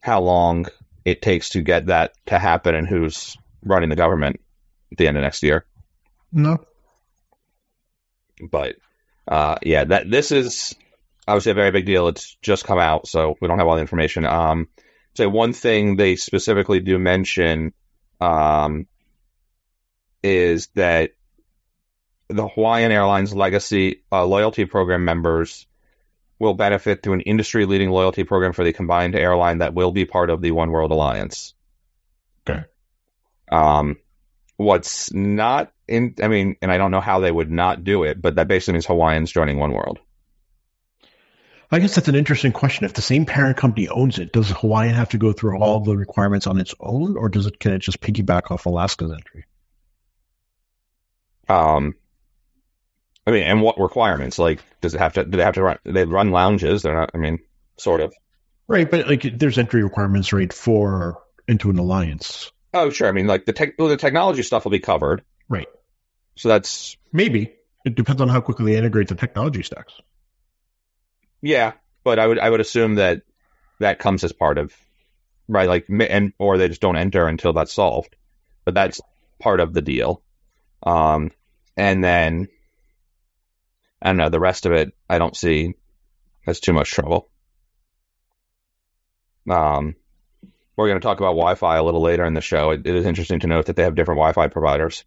how 0.00 0.20
long 0.20 0.66
it 1.04 1.22
takes 1.22 1.50
to 1.50 1.62
get 1.62 1.86
that 1.86 2.12
to 2.26 2.38
happen 2.38 2.74
and 2.74 2.86
who's 2.86 3.36
running 3.64 3.88
the 3.88 3.96
government 3.96 4.40
at 4.92 4.98
the 4.98 5.08
end 5.08 5.16
of 5.16 5.22
next 5.22 5.42
year. 5.42 5.64
No. 6.30 6.58
But 8.50 8.76
uh, 9.26 9.56
yeah, 9.62 9.84
that 9.84 10.10
this 10.10 10.30
is 10.30 10.76
obviously 11.26 11.52
a 11.52 11.56
very 11.56 11.70
big 11.70 11.86
deal. 11.86 12.08
It's 12.08 12.36
just 12.42 12.64
come 12.64 12.78
out, 12.78 13.08
so 13.08 13.36
we 13.40 13.48
don't 13.48 13.58
have 13.58 13.66
all 13.66 13.76
the 13.76 13.80
information. 13.80 14.26
Um, 14.26 14.68
so 15.14 15.28
one 15.28 15.54
thing 15.54 15.96
they 15.96 16.16
specifically 16.16 16.80
do 16.80 16.98
mention 16.98 17.72
um, 18.20 18.86
is 20.22 20.68
that 20.74 21.12
the 22.28 22.48
Hawaiian 22.48 22.92
Airlines 22.92 23.34
Legacy 23.34 24.02
uh, 24.10 24.24
loyalty 24.24 24.64
program 24.64 25.04
members 25.04 25.66
will 26.38 26.54
benefit 26.54 27.02
through 27.02 27.14
an 27.14 27.20
industry-leading 27.20 27.90
loyalty 27.90 28.24
program 28.24 28.52
for 28.52 28.64
the 28.64 28.72
combined 28.72 29.14
airline 29.14 29.58
that 29.58 29.74
will 29.74 29.92
be 29.92 30.04
part 30.04 30.28
of 30.30 30.42
the 30.42 30.50
One 30.50 30.70
World 30.70 30.90
Alliance. 30.90 31.54
Okay. 32.48 32.64
Um, 33.50 33.96
what's 34.56 35.12
not 35.12 35.72
in, 35.88 36.14
I 36.22 36.28
mean, 36.28 36.56
and 36.60 36.70
I 36.70 36.78
don't 36.78 36.90
know 36.90 37.00
how 37.00 37.20
they 37.20 37.30
would 37.30 37.50
not 37.50 37.84
do 37.84 38.02
it, 38.02 38.20
but 38.20 38.34
that 38.34 38.48
basically 38.48 38.74
means 38.74 38.86
Hawaiians 38.86 39.30
joining 39.30 39.58
One 39.58 39.72
World. 39.72 39.98
I 41.70 41.80
guess 41.80 41.94
that's 41.94 42.08
an 42.08 42.14
interesting 42.14 42.52
question. 42.52 42.84
If 42.84 42.92
the 42.92 43.02
same 43.02 43.26
parent 43.26 43.56
company 43.56 43.88
owns 43.88 44.18
it, 44.18 44.32
does 44.32 44.50
Hawaiian 44.50 44.94
have 44.94 45.10
to 45.10 45.18
go 45.18 45.32
through 45.32 45.58
all 45.58 45.80
the 45.80 45.96
requirements 45.96 46.46
on 46.46 46.60
its 46.60 46.74
own, 46.78 47.16
or 47.16 47.28
does 47.28 47.46
it 47.46 47.58
can 47.58 47.72
it 47.72 47.80
just 47.80 48.00
piggyback 48.00 48.50
off 48.50 48.66
Alaska's 48.66 49.12
entry? 49.12 49.44
Um, 51.48 51.94
I 53.26 53.32
mean, 53.32 53.42
and 53.42 53.62
what 53.62 53.80
requirements? 53.80 54.38
Like, 54.38 54.60
does 54.80 54.94
it 54.94 54.98
have 54.98 55.14
to? 55.14 55.24
Do 55.24 55.36
they 55.36 55.44
have 55.44 55.54
to 55.54 55.62
run? 55.62 55.78
They 55.84 56.04
run 56.04 56.30
lounges. 56.30 56.82
They're 56.82 56.94
not. 56.94 57.10
I 57.14 57.18
mean, 57.18 57.40
sort 57.76 58.00
of. 58.00 58.14
Right, 58.68 58.88
but 58.90 59.08
like 59.08 59.22
there's 59.38 59.58
entry 59.58 59.82
requirements 59.82 60.32
right 60.32 60.52
for 60.52 61.22
into 61.48 61.70
an 61.70 61.78
alliance. 61.78 62.50
Oh, 62.74 62.90
sure. 62.90 63.08
I 63.08 63.12
mean, 63.12 63.26
like 63.26 63.44
the 63.44 63.52
tech, 63.52 63.74
well, 63.78 63.88
the 63.88 63.96
technology 63.96 64.42
stuff 64.42 64.64
will 64.64 64.72
be 64.72 64.80
covered. 64.80 65.22
Right. 65.48 65.68
So 66.36 66.48
that's 66.48 66.96
Maybe 67.16 67.54
it 67.86 67.94
depends 67.94 68.20
on 68.20 68.28
how 68.28 68.42
quickly 68.42 68.72
they 68.72 68.78
integrate 68.78 69.08
the 69.08 69.14
technology 69.14 69.62
stacks. 69.62 69.94
Yeah. 71.42 71.72
But 72.04 72.18
I 72.18 72.26
would 72.26 72.38
I 72.38 72.48
would 72.48 72.60
assume 72.60 72.96
that 72.96 73.22
that 73.80 73.98
comes 73.98 74.24
as 74.24 74.32
part 74.32 74.58
of 74.58 74.74
right, 75.48 75.68
like 75.68 75.86
and 75.88 76.32
or 76.38 76.58
they 76.58 76.68
just 76.68 76.80
don't 76.80 76.96
enter 76.96 77.26
until 77.26 77.52
that's 77.52 77.72
solved. 77.72 78.14
But 78.64 78.74
that's 78.74 79.00
part 79.38 79.60
of 79.60 79.72
the 79.72 79.82
deal. 79.82 80.22
Um, 80.82 81.30
and 81.76 82.02
then 82.02 82.48
I 84.00 84.08
don't 84.08 84.16
know 84.16 84.28
the 84.28 84.40
rest 84.40 84.66
of 84.66 84.72
it. 84.72 84.92
I 85.08 85.18
don't 85.18 85.36
see 85.36 85.74
as 86.46 86.60
too 86.60 86.72
much 86.72 86.90
trouble. 86.90 87.28
Um, 89.48 89.94
we're 90.76 90.88
going 90.88 91.00
to 91.00 91.04
talk 91.04 91.18
about 91.18 91.30
Wi-Fi 91.30 91.76
a 91.76 91.82
little 91.82 92.02
later 92.02 92.24
in 92.24 92.34
the 92.34 92.40
show. 92.40 92.70
It, 92.70 92.86
it 92.86 92.94
is 92.94 93.06
interesting 93.06 93.40
to 93.40 93.46
note 93.46 93.66
that 93.66 93.76
they 93.76 93.84
have 93.84 93.94
different 93.94 94.18
Wi-Fi 94.18 94.48
providers. 94.48 95.04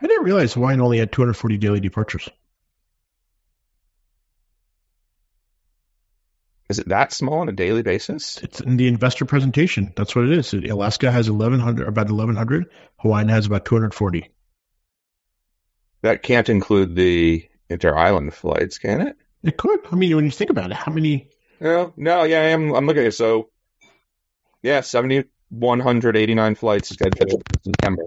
I 0.00 0.06
didn't 0.06 0.24
realize 0.24 0.54
Hawaiian 0.54 0.80
only 0.80 0.98
had 0.98 1.12
240 1.12 1.58
daily 1.58 1.80
departures. 1.80 2.28
Is 6.68 6.80
it 6.80 6.88
that 6.88 7.12
small 7.12 7.38
on 7.40 7.48
a 7.48 7.52
daily 7.52 7.82
basis? 7.82 8.38
It's 8.42 8.60
in 8.60 8.76
the 8.76 8.88
investor 8.88 9.24
presentation. 9.24 9.92
That's 9.94 10.16
what 10.16 10.24
it 10.24 10.32
is. 10.32 10.52
Alaska 10.52 11.12
has 11.12 11.30
1100, 11.30 11.86
about 11.86 12.06
1100. 12.06 12.66
Hawaiian 12.98 13.28
has 13.28 13.46
about 13.46 13.64
240. 13.64 14.30
That 16.02 16.22
can't 16.22 16.48
include 16.48 16.96
the 16.96 17.48
inter-island 17.68 18.34
flights, 18.34 18.78
can 18.78 19.00
it? 19.00 19.16
It 19.44 19.56
could. 19.56 19.80
I 19.92 19.94
mean, 19.94 20.16
when 20.16 20.24
you 20.24 20.30
think 20.30 20.50
about 20.50 20.70
it, 20.70 20.76
how 20.76 20.92
many? 20.92 21.28
No, 21.60 21.92
no, 21.96 22.24
yeah, 22.24 22.40
I 22.40 22.46
am. 22.46 22.74
I'm 22.74 22.86
looking 22.86 23.02
at 23.02 23.08
it. 23.08 23.12
So, 23.12 23.50
yeah, 24.62 24.80
7,189 24.80 26.54
flights 26.56 26.88
scheduled 26.88 27.30
in 27.32 27.62
September. 27.62 28.02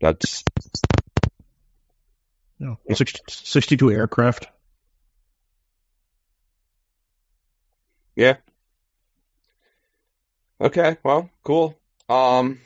That's 0.00 0.44
No, 2.60 2.78
60, 2.92 3.20
62 3.28 3.90
aircraft. 3.90 4.48
Yeah. 8.18 8.36
Okay, 10.60 10.96
well, 11.04 11.30
cool. 11.44 11.78
Um, 12.08 12.60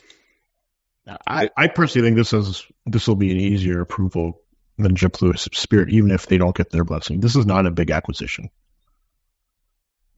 I, 1.26 1.50
I 1.54 1.68
personally 1.68 2.08
think 2.08 2.16
this 2.16 2.32
is 2.32 2.64
this 2.86 3.06
will 3.06 3.16
be 3.16 3.32
an 3.32 3.36
easier 3.36 3.82
approval 3.82 4.40
than 4.78 4.96
JetBlue 4.96 5.54
Spirit, 5.54 5.90
even 5.90 6.10
if 6.10 6.26
they 6.26 6.38
don't 6.38 6.56
get 6.56 6.70
their 6.70 6.84
blessing. 6.84 7.20
This 7.20 7.36
is 7.36 7.44
not 7.44 7.66
a 7.66 7.70
big 7.70 7.90
acquisition. 7.90 8.48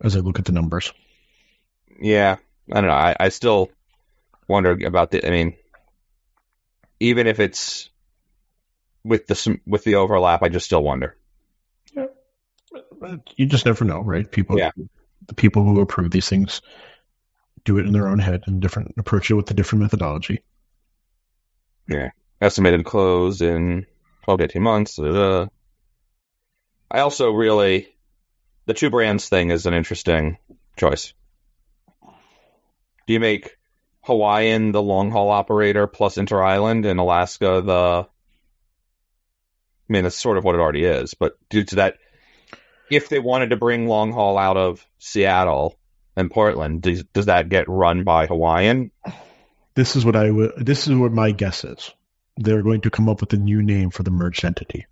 As 0.01 0.17
I 0.17 0.21
look 0.21 0.39
at 0.39 0.45
the 0.45 0.53
numbers, 0.53 0.93
yeah, 2.01 2.37
I 2.71 2.75
don't 2.75 2.87
know. 2.87 2.95
I, 2.95 3.17
I 3.19 3.29
still 3.31 3.71
wonder 4.47 4.79
about 4.87 5.11
the. 5.11 5.27
I 5.27 5.31
mean, 5.31 5.55
even 7.01 7.27
if 7.27 7.41
it's 7.41 7.91
with 9.03 9.27
the 9.27 9.61
with 9.67 9.83
the 9.83 9.97
overlap, 9.97 10.45
I 10.45 10.49
just 10.49 10.67
still 10.67 10.83
wonder. 10.83 11.17
Yeah. 11.93 12.07
You 13.37 13.47
just 13.47 13.67
never 13.67 13.85
know, 13.85 14.01
right? 14.01 14.31
People, 14.31 14.59
Yeah. 14.59 14.71
The 15.27 15.35
people 15.35 15.65
who 15.65 15.81
approve 15.81 16.11
these 16.11 16.29
things 16.29 16.61
do 17.65 17.79
it 17.79 17.87
in 17.87 17.93
their 17.93 18.09
own 18.09 18.19
head 18.19 18.45
and 18.47 18.61
different 18.61 18.95
approach 18.99 19.31
it 19.31 19.35
with 19.35 19.51
a 19.51 19.55
different 19.55 19.83
methodology. 19.83 20.43
Yeah. 21.89 22.11
Estimated 22.41 22.85
close 22.85 23.41
in 23.41 23.87
12 24.25 24.39
to 24.39 24.45
18 24.45 24.63
months. 24.63 24.99
Uh, 24.99 25.47
I 26.91 27.01
also 27.01 27.31
really, 27.31 27.89
the 28.67 28.75
two 28.75 28.91
brands 28.91 29.29
thing 29.29 29.51
is 29.51 29.67
an 29.67 29.75
interesting 29.75 30.39
choice. 30.77 31.15
Do 33.07 33.13
you 33.13 33.21
make 33.21 33.57
Hawaiian 34.03 34.73
the 34.73 34.83
long 34.83 35.11
haul 35.11 35.31
operator 35.31 35.87
plus 35.87 36.19
Inter 36.19 36.43
Island 36.43 36.87
and 36.87 37.01
Alaska 37.01 37.63
the. 37.65 38.07
I 39.87 39.93
mean, 39.93 40.05
that's 40.05 40.19
sort 40.19 40.39
of 40.39 40.45
what 40.45 40.55
it 40.55 40.61
already 40.61 40.85
is, 40.85 41.13
but 41.13 41.35
due 41.51 41.65
to 41.65 41.77
that, 41.77 41.97
if 42.91 43.09
they 43.09 43.19
wanted 43.19 43.51
to 43.51 43.57
bring 43.57 43.87
long 43.87 44.13
haul 44.13 44.39
out 44.39 44.57
of 44.57 44.87
Seattle 44.99 45.79
and 46.17 46.31
Portland, 46.31 46.83
does, 46.83 47.05
does 47.05 47.27
that 47.27 47.49
get 47.49 47.69
run 47.69 48.05
by 48.05 48.27
Hawaiian? 48.27 48.91
This 49.75 49.97
is 49.97 50.05
what 50.05 50.17
I 50.17 50.31
would. 50.31 50.53
This 50.57 50.87
is 50.87 50.95
what 50.95 51.13
my 51.13 51.33
guess 51.33 51.65
is. 51.65 51.91
They're 52.37 52.63
going 52.63 52.83
to 52.83 52.91
come 52.91 53.09
up 53.09 53.21
with 53.21 53.33
a 53.33 53.37
new 53.37 53.63
name 53.63 53.91
for 53.91 54.03
the 54.03 54.11
merged 54.11 54.45
entity, 54.45 54.87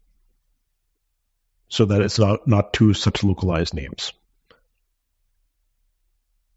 so 1.68 1.84
that 1.84 2.02
it's 2.02 2.18
not 2.18 2.46
not 2.48 2.72
two 2.72 2.92
such 2.94 3.22
localized 3.22 3.74
names. 3.74 4.12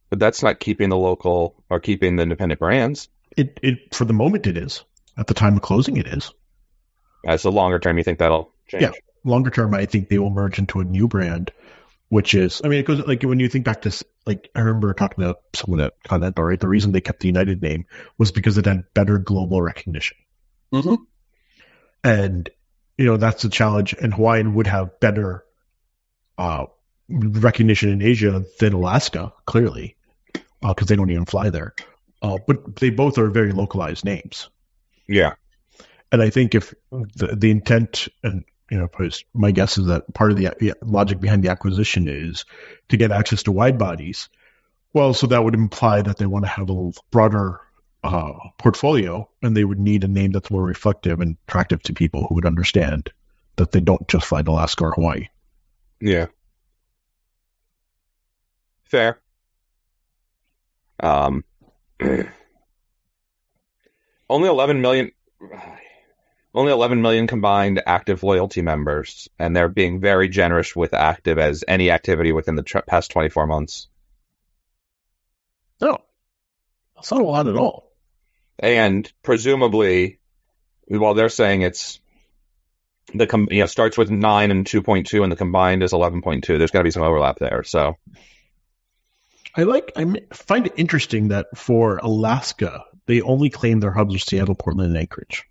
But 0.10 0.20
that's 0.20 0.44
not 0.44 0.60
keeping 0.60 0.90
the 0.90 0.98
local 0.98 1.64
or 1.70 1.80
keeping 1.80 2.16
the 2.16 2.24
independent 2.24 2.60
brands. 2.60 3.10
It 3.38 3.60
it 3.62 3.94
for 3.94 4.06
the 4.06 4.14
moment 4.14 4.48
it 4.48 4.58
is. 4.58 4.84
At 5.18 5.28
the 5.28 5.34
time 5.34 5.56
of 5.56 5.62
closing, 5.62 5.98
it 5.98 6.08
is. 6.08 6.34
As 7.26 7.46
a 7.46 7.50
longer 7.50 7.80
term, 7.80 7.98
you 7.98 8.04
think 8.04 8.20
that'll 8.20 8.52
change? 8.68 8.84
Yeah. 8.84 8.92
Longer 9.26 9.50
term, 9.50 9.74
I 9.74 9.86
think 9.86 10.08
they 10.08 10.20
will 10.20 10.30
merge 10.30 10.60
into 10.60 10.80
a 10.80 10.86
new 10.86 11.08
brand, 11.08 11.52
which 12.10 12.34
is. 12.34 12.62
I 12.64 12.70
mean, 12.70 12.80
it 12.80 12.86
goes 12.86 13.06
like 13.06 13.24
when 13.24 13.40
you 13.40 13.50
think 13.50 13.66
back 13.66 13.82
to 13.82 14.06
like 14.26 14.50
I 14.56 14.60
remember 14.62 14.94
talking 14.94 15.24
to 15.24 15.36
someone 15.54 15.82
at 15.82 15.94
Continental. 16.04 16.46
Right, 16.46 16.60
the 16.60 16.68
reason 16.68 16.92
they 16.92 17.02
kept 17.02 17.20
the 17.20 17.28
United 17.28 17.62
name 17.62 17.86
was 18.18 18.32
because 18.32 18.58
it 18.58 18.66
had 18.66 18.94
better 18.94 19.18
global 19.18 19.62
recognition. 19.62 20.18
Mm-hmm. 20.74 20.96
and 22.04 22.50
you 22.98 23.06
know 23.06 23.18
that's 23.18 23.44
the 23.44 23.50
challenge 23.50 23.94
and 23.94 24.14
hawaiian 24.14 24.56
would 24.56 24.66
have 24.68 25.00
better 25.00 25.46
uh 26.40 26.66
recognition 27.08 27.90
in 27.90 28.02
Asia 28.02 28.44
than 28.60 28.74
Alaska, 28.74 29.34
clearly, 29.46 29.96
because 30.62 30.88
they 30.88 30.96
don't 30.96 31.10
even 31.12 31.26
fly 31.26 31.50
there. 31.50 31.74
Uh, 32.22 32.38
but 32.48 32.78
they 32.78 32.90
both 32.90 33.18
are 33.18 33.30
very 33.30 33.52
localized 33.52 34.06
names. 34.06 34.50
Yeah. 35.08 35.34
And 36.12 36.22
I 36.22 36.30
think 36.30 36.56
if 36.56 36.74
the, 36.92 37.36
the 37.36 37.52
intent, 37.52 38.08
and 38.24 38.46
you 38.70 38.78
know, 38.78 38.90
my 39.34 39.52
guess 39.52 39.78
is 39.78 39.88
that 39.88 40.12
part 40.14 40.32
of 40.32 40.38
the 40.38 40.74
logic 40.82 41.20
behind 41.20 41.44
the 41.44 41.50
acquisition 41.50 42.08
is 42.08 42.46
to 42.90 42.98
get 42.98 43.12
access 43.12 43.44
to 43.44 43.52
wide 43.52 43.78
bodies. 43.78 44.30
Well, 44.94 45.14
so 45.14 45.28
that 45.28 45.44
would 45.44 45.54
imply 45.54 46.02
that 46.02 46.18
they 46.18 46.26
want 46.26 46.46
to 46.46 46.50
have 46.50 46.70
a 46.70 46.92
broader 47.12 47.60
uh, 48.04 48.34
portfolio, 48.58 49.30
and 49.42 49.56
they 49.56 49.64
would 49.64 49.80
need 49.80 50.04
a 50.04 50.08
name 50.08 50.32
that's 50.32 50.52
more 50.52 50.64
reflective 50.64 51.20
and 51.22 51.38
attractive 51.48 51.82
to 51.84 51.94
people 51.94 52.26
who 52.26 52.36
would 52.36 52.46
understand 52.46 53.12
that 53.58 53.72
they 53.72 53.80
don't 53.82 54.08
just 54.08 54.26
fly 54.26 54.42
to 54.42 54.52
Alaska 54.52 54.86
or 54.86 54.92
Hawaii. 54.92 55.28
Yeah. 56.00 56.28
Fair. 58.86 59.20
Um, 61.00 61.44
only 64.30 64.50
11 64.50 64.82
million, 64.82 65.12
only 66.56 66.72
11 66.72 67.02
million 67.02 67.28
combined 67.28 67.82
active 67.86 68.24
loyalty 68.24 68.62
members, 68.62 69.30
and 69.38 69.56
they're 69.56 69.70
being 69.70 70.00
very 70.00 70.30
generous 70.30 70.76
with 70.76 70.94
active 70.94 71.38
as 71.38 71.64
any 71.68 71.92
activity 71.92 72.32
within 72.32 72.56
the 72.56 72.64
tr- 72.64 72.80
past 72.88 73.12
24 73.12 73.46
months. 73.46 73.88
No, 75.82 75.98
that's 76.96 77.12
not 77.12 77.22
a 77.22 77.26
lot 77.26 77.48
at 77.48 77.58
all. 77.58 77.92
And 78.58 79.12
presumably, 79.22 80.20
while 80.88 81.14
they're 81.14 81.30
saying 81.30 81.62
it's 81.62 82.00
the 83.14 83.28
com- 83.28 83.50
you 83.52 83.60
know 83.60 83.66
starts 83.66 83.98
with 83.98 84.10
nine 84.10 84.52
and 84.52 84.66
2.2, 84.66 85.22
and 85.22 85.32
the 85.32 85.36
combined 85.36 85.84
is 85.84 85.92
11.2. 85.92 86.46
There's 86.58 86.72
got 86.72 86.80
to 86.80 86.84
be 86.84 86.92
some 86.92 87.04
overlap 87.04 87.38
there. 87.38 87.64
So 87.64 87.98
I 89.56 89.64
like 89.64 89.92
I 89.98 90.06
find 90.34 90.68
it 90.68 90.74
interesting 90.78 91.30
that 91.30 91.48
for 91.56 91.98
Alaska 91.98 92.86
they 93.08 93.22
only 93.22 93.50
claim 93.50 93.80
their 93.80 93.92
hubs 93.92 94.16
are 94.16 94.20
Seattle, 94.20 94.56
Portland, 94.56 94.90
and 94.90 94.98
Anchorage. 94.98 95.46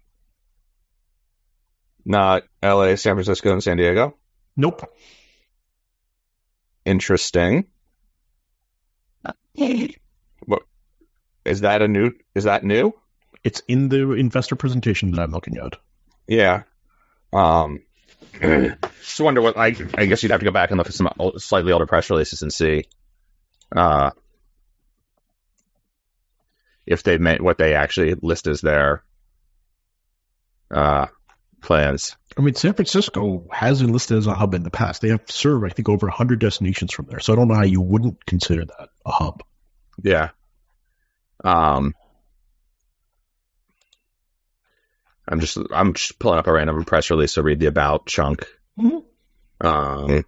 Not 2.04 2.44
L.A., 2.62 2.96
San 2.96 3.14
Francisco, 3.14 3.52
and 3.52 3.62
San 3.62 3.76
Diego. 3.76 4.16
Nope. 4.56 4.90
Interesting. 6.84 7.66
what 9.54 10.62
is 11.44 11.60
that 11.62 11.82
a 11.82 11.88
new? 11.88 12.12
Is 12.34 12.44
that 12.44 12.64
new? 12.64 12.92
It's 13.42 13.62
in 13.68 13.88
the 13.88 14.12
investor 14.12 14.56
presentation 14.56 15.12
that 15.12 15.20
I'm 15.20 15.30
looking 15.30 15.56
at. 15.58 15.76
Yeah. 16.26 16.62
Um. 17.32 17.82
just 18.40 19.20
wonder 19.20 19.40
what 19.40 19.56
I. 19.56 19.74
I 19.94 20.06
guess 20.06 20.22
you'd 20.22 20.32
have 20.32 20.40
to 20.40 20.46
go 20.46 20.50
back 20.52 20.70
and 20.70 20.78
look 20.78 20.88
at 20.88 20.94
some 20.94 21.08
slightly 21.38 21.72
older 21.72 21.86
press 21.86 22.10
releases 22.10 22.42
and 22.42 22.52
see 22.52 22.84
uh, 23.74 24.10
if 26.86 27.02
they 27.02 27.18
meant 27.18 27.42
what 27.42 27.58
they 27.58 27.74
actually 27.74 28.14
list 28.14 28.46
as 28.46 28.60
their 28.60 29.02
uh, 30.70 31.06
plans. 31.64 32.16
I 32.36 32.42
mean, 32.42 32.54
San 32.54 32.74
Francisco 32.74 33.46
has 33.50 33.80
been 33.80 33.92
listed 33.92 34.18
as 34.18 34.26
a 34.26 34.34
hub 34.34 34.54
in 34.54 34.62
the 34.62 34.70
past. 34.70 35.02
They 35.02 35.08
have 35.08 35.30
served, 35.30 35.64
I 35.64 35.68
think, 35.68 35.88
over 35.88 36.06
100 36.06 36.38
destinations 36.38 36.92
from 36.92 37.06
there. 37.06 37.20
So 37.20 37.32
I 37.32 37.36
don't 37.36 37.48
know 37.48 37.54
how 37.54 37.62
you 37.62 37.80
wouldn't 37.80 38.24
consider 38.26 38.64
that 38.64 38.88
a 39.06 39.10
hub. 39.10 39.42
Yeah. 40.02 40.30
Um, 41.42 41.94
I'm 45.28 45.40
just 45.40 45.58
I'm 45.72 45.94
just 45.94 46.18
pulling 46.18 46.38
up 46.38 46.46
a 46.46 46.52
random 46.52 46.84
press 46.84 47.10
release 47.10 47.34
to 47.34 47.42
read 47.42 47.60
the 47.60 47.66
about 47.66 48.06
chunk. 48.06 48.46
Mm-hmm. 48.78 49.66
Um, 49.66 50.24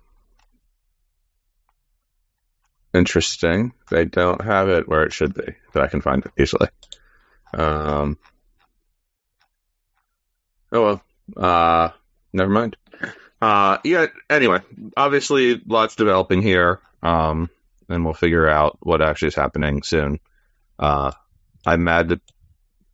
Interesting. 2.96 3.74
They 3.90 4.06
don't 4.06 4.40
have 4.40 4.70
it 4.70 4.88
where 4.88 5.02
it 5.02 5.12
should 5.12 5.34
be, 5.34 5.54
but 5.74 5.82
I 5.82 5.88
can 5.88 6.00
find 6.00 6.24
it 6.24 6.32
easily. 6.38 6.68
Um, 7.52 8.16
oh 10.72 10.82
well. 10.82 11.02
Uh, 11.34 11.90
never 12.32 12.50
mind. 12.50 12.76
Uh, 13.40 13.78
yeah. 13.84 14.06
Anyway, 14.28 14.60
obviously, 14.96 15.60
lots 15.66 15.96
developing 15.96 16.42
here. 16.42 16.80
Um, 17.02 17.50
and 17.88 18.04
we'll 18.04 18.14
figure 18.14 18.48
out 18.48 18.78
what 18.80 19.02
actually 19.02 19.28
is 19.28 19.34
happening 19.34 19.82
soon. 19.82 20.18
Uh, 20.78 21.12
I'm 21.64 21.84
mad 21.84 22.08
that 22.08 22.20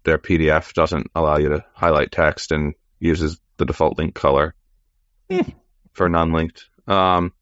their 0.05 0.19
PDF 0.19 0.73
doesn't 0.73 1.11
allow 1.15 1.39
you 1.39 1.51
to 1.51 1.65
highlight 1.75 2.13
text 2.13 2.53
and 2.53 2.75
uses 2.99 3.41
the 3.57 3.65
default 3.65 3.99
link 3.99 4.15
color 4.15 4.55
mm. 5.31 5.55
for 5.93 6.09
non-linked. 6.09 6.67
Um, 6.87 7.33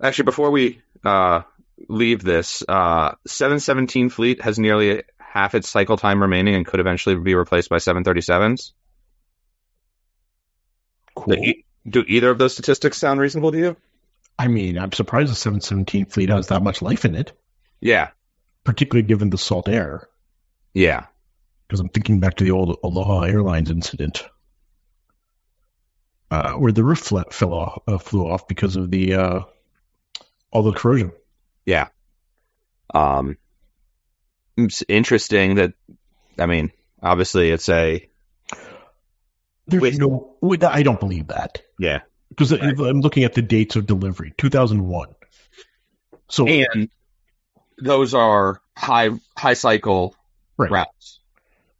actually, 0.00 0.26
before 0.26 0.50
we 0.50 0.80
uh, 1.04 1.42
leave 1.88 2.22
this, 2.22 2.62
uh, 2.68 3.12
717 3.26 4.10
fleet 4.10 4.42
has 4.42 4.58
nearly 4.58 5.02
half 5.18 5.54
its 5.54 5.68
cycle 5.68 5.96
time 5.96 6.22
remaining 6.22 6.54
and 6.54 6.66
could 6.66 6.80
eventually 6.80 7.16
be 7.16 7.34
replaced 7.34 7.68
by 7.68 7.76
737s. 7.76 8.72
Cool. 11.14 11.36
Do, 11.36 11.54
do 11.88 12.04
either 12.06 12.30
of 12.30 12.38
those 12.38 12.52
statistics 12.52 12.98
sound 12.98 13.20
reasonable 13.20 13.52
to 13.52 13.58
you? 13.58 13.76
I 14.38 14.48
mean, 14.48 14.78
I'm 14.78 14.92
surprised 14.92 15.30
the 15.30 15.36
717 15.36 16.06
fleet 16.06 16.28
has 16.28 16.48
that 16.48 16.62
much 16.62 16.82
life 16.82 17.04
in 17.04 17.14
it. 17.14 17.32
Yeah. 17.80 18.08
Particularly 18.64 19.06
given 19.06 19.30
the 19.30 19.38
salt 19.38 19.68
air. 19.68 20.08
Yeah. 20.72 21.06
Because 21.66 21.80
I'm 21.80 21.88
thinking 21.88 22.20
back 22.20 22.36
to 22.36 22.44
the 22.44 22.50
old 22.50 22.78
Aloha 22.82 23.22
Airlines 23.22 23.70
incident. 23.70 24.24
Uh, 26.30 26.54
where 26.54 26.72
the 26.72 26.82
roof 26.82 27.12
fell 27.30 27.54
off, 27.54 27.82
uh, 27.86 27.98
flew 27.98 28.26
off 28.26 28.48
because 28.48 28.74
of 28.74 28.90
the 28.90 29.14
uh, 29.14 29.40
all 30.50 30.62
the 30.62 30.72
corrosion. 30.72 31.12
Yeah. 31.64 31.88
Um, 32.92 33.36
it's 34.56 34.82
interesting 34.88 35.56
that, 35.56 35.74
I 36.38 36.46
mean, 36.46 36.72
obviously 37.02 37.50
it's 37.50 37.68
a. 37.68 38.08
There's 39.66 39.82
Wait. 39.82 39.98
no. 39.98 40.36
I 40.62 40.82
don't 40.82 41.00
believe 41.00 41.28
that. 41.28 41.62
Yeah. 41.78 42.00
Because 42.28 42.52
right. 42.52 42.62
I'm 42.62 43.00
looking 43.00 43.24
at 43.24 43.34
the 43.34 43.42
dates 43.42 43.76
of 43.76 43.86
delivery, 43.86 44.34
2001. 44.36 45.14
So 46.28 46.46
and 46.46 46.88
those 47.78 48.14
are 48.14 48.60
high 48.76 49.10
high 49.36 49.54
cycle 49.54 50.16
right. 50.56 50.70
routes. 50.70 51.20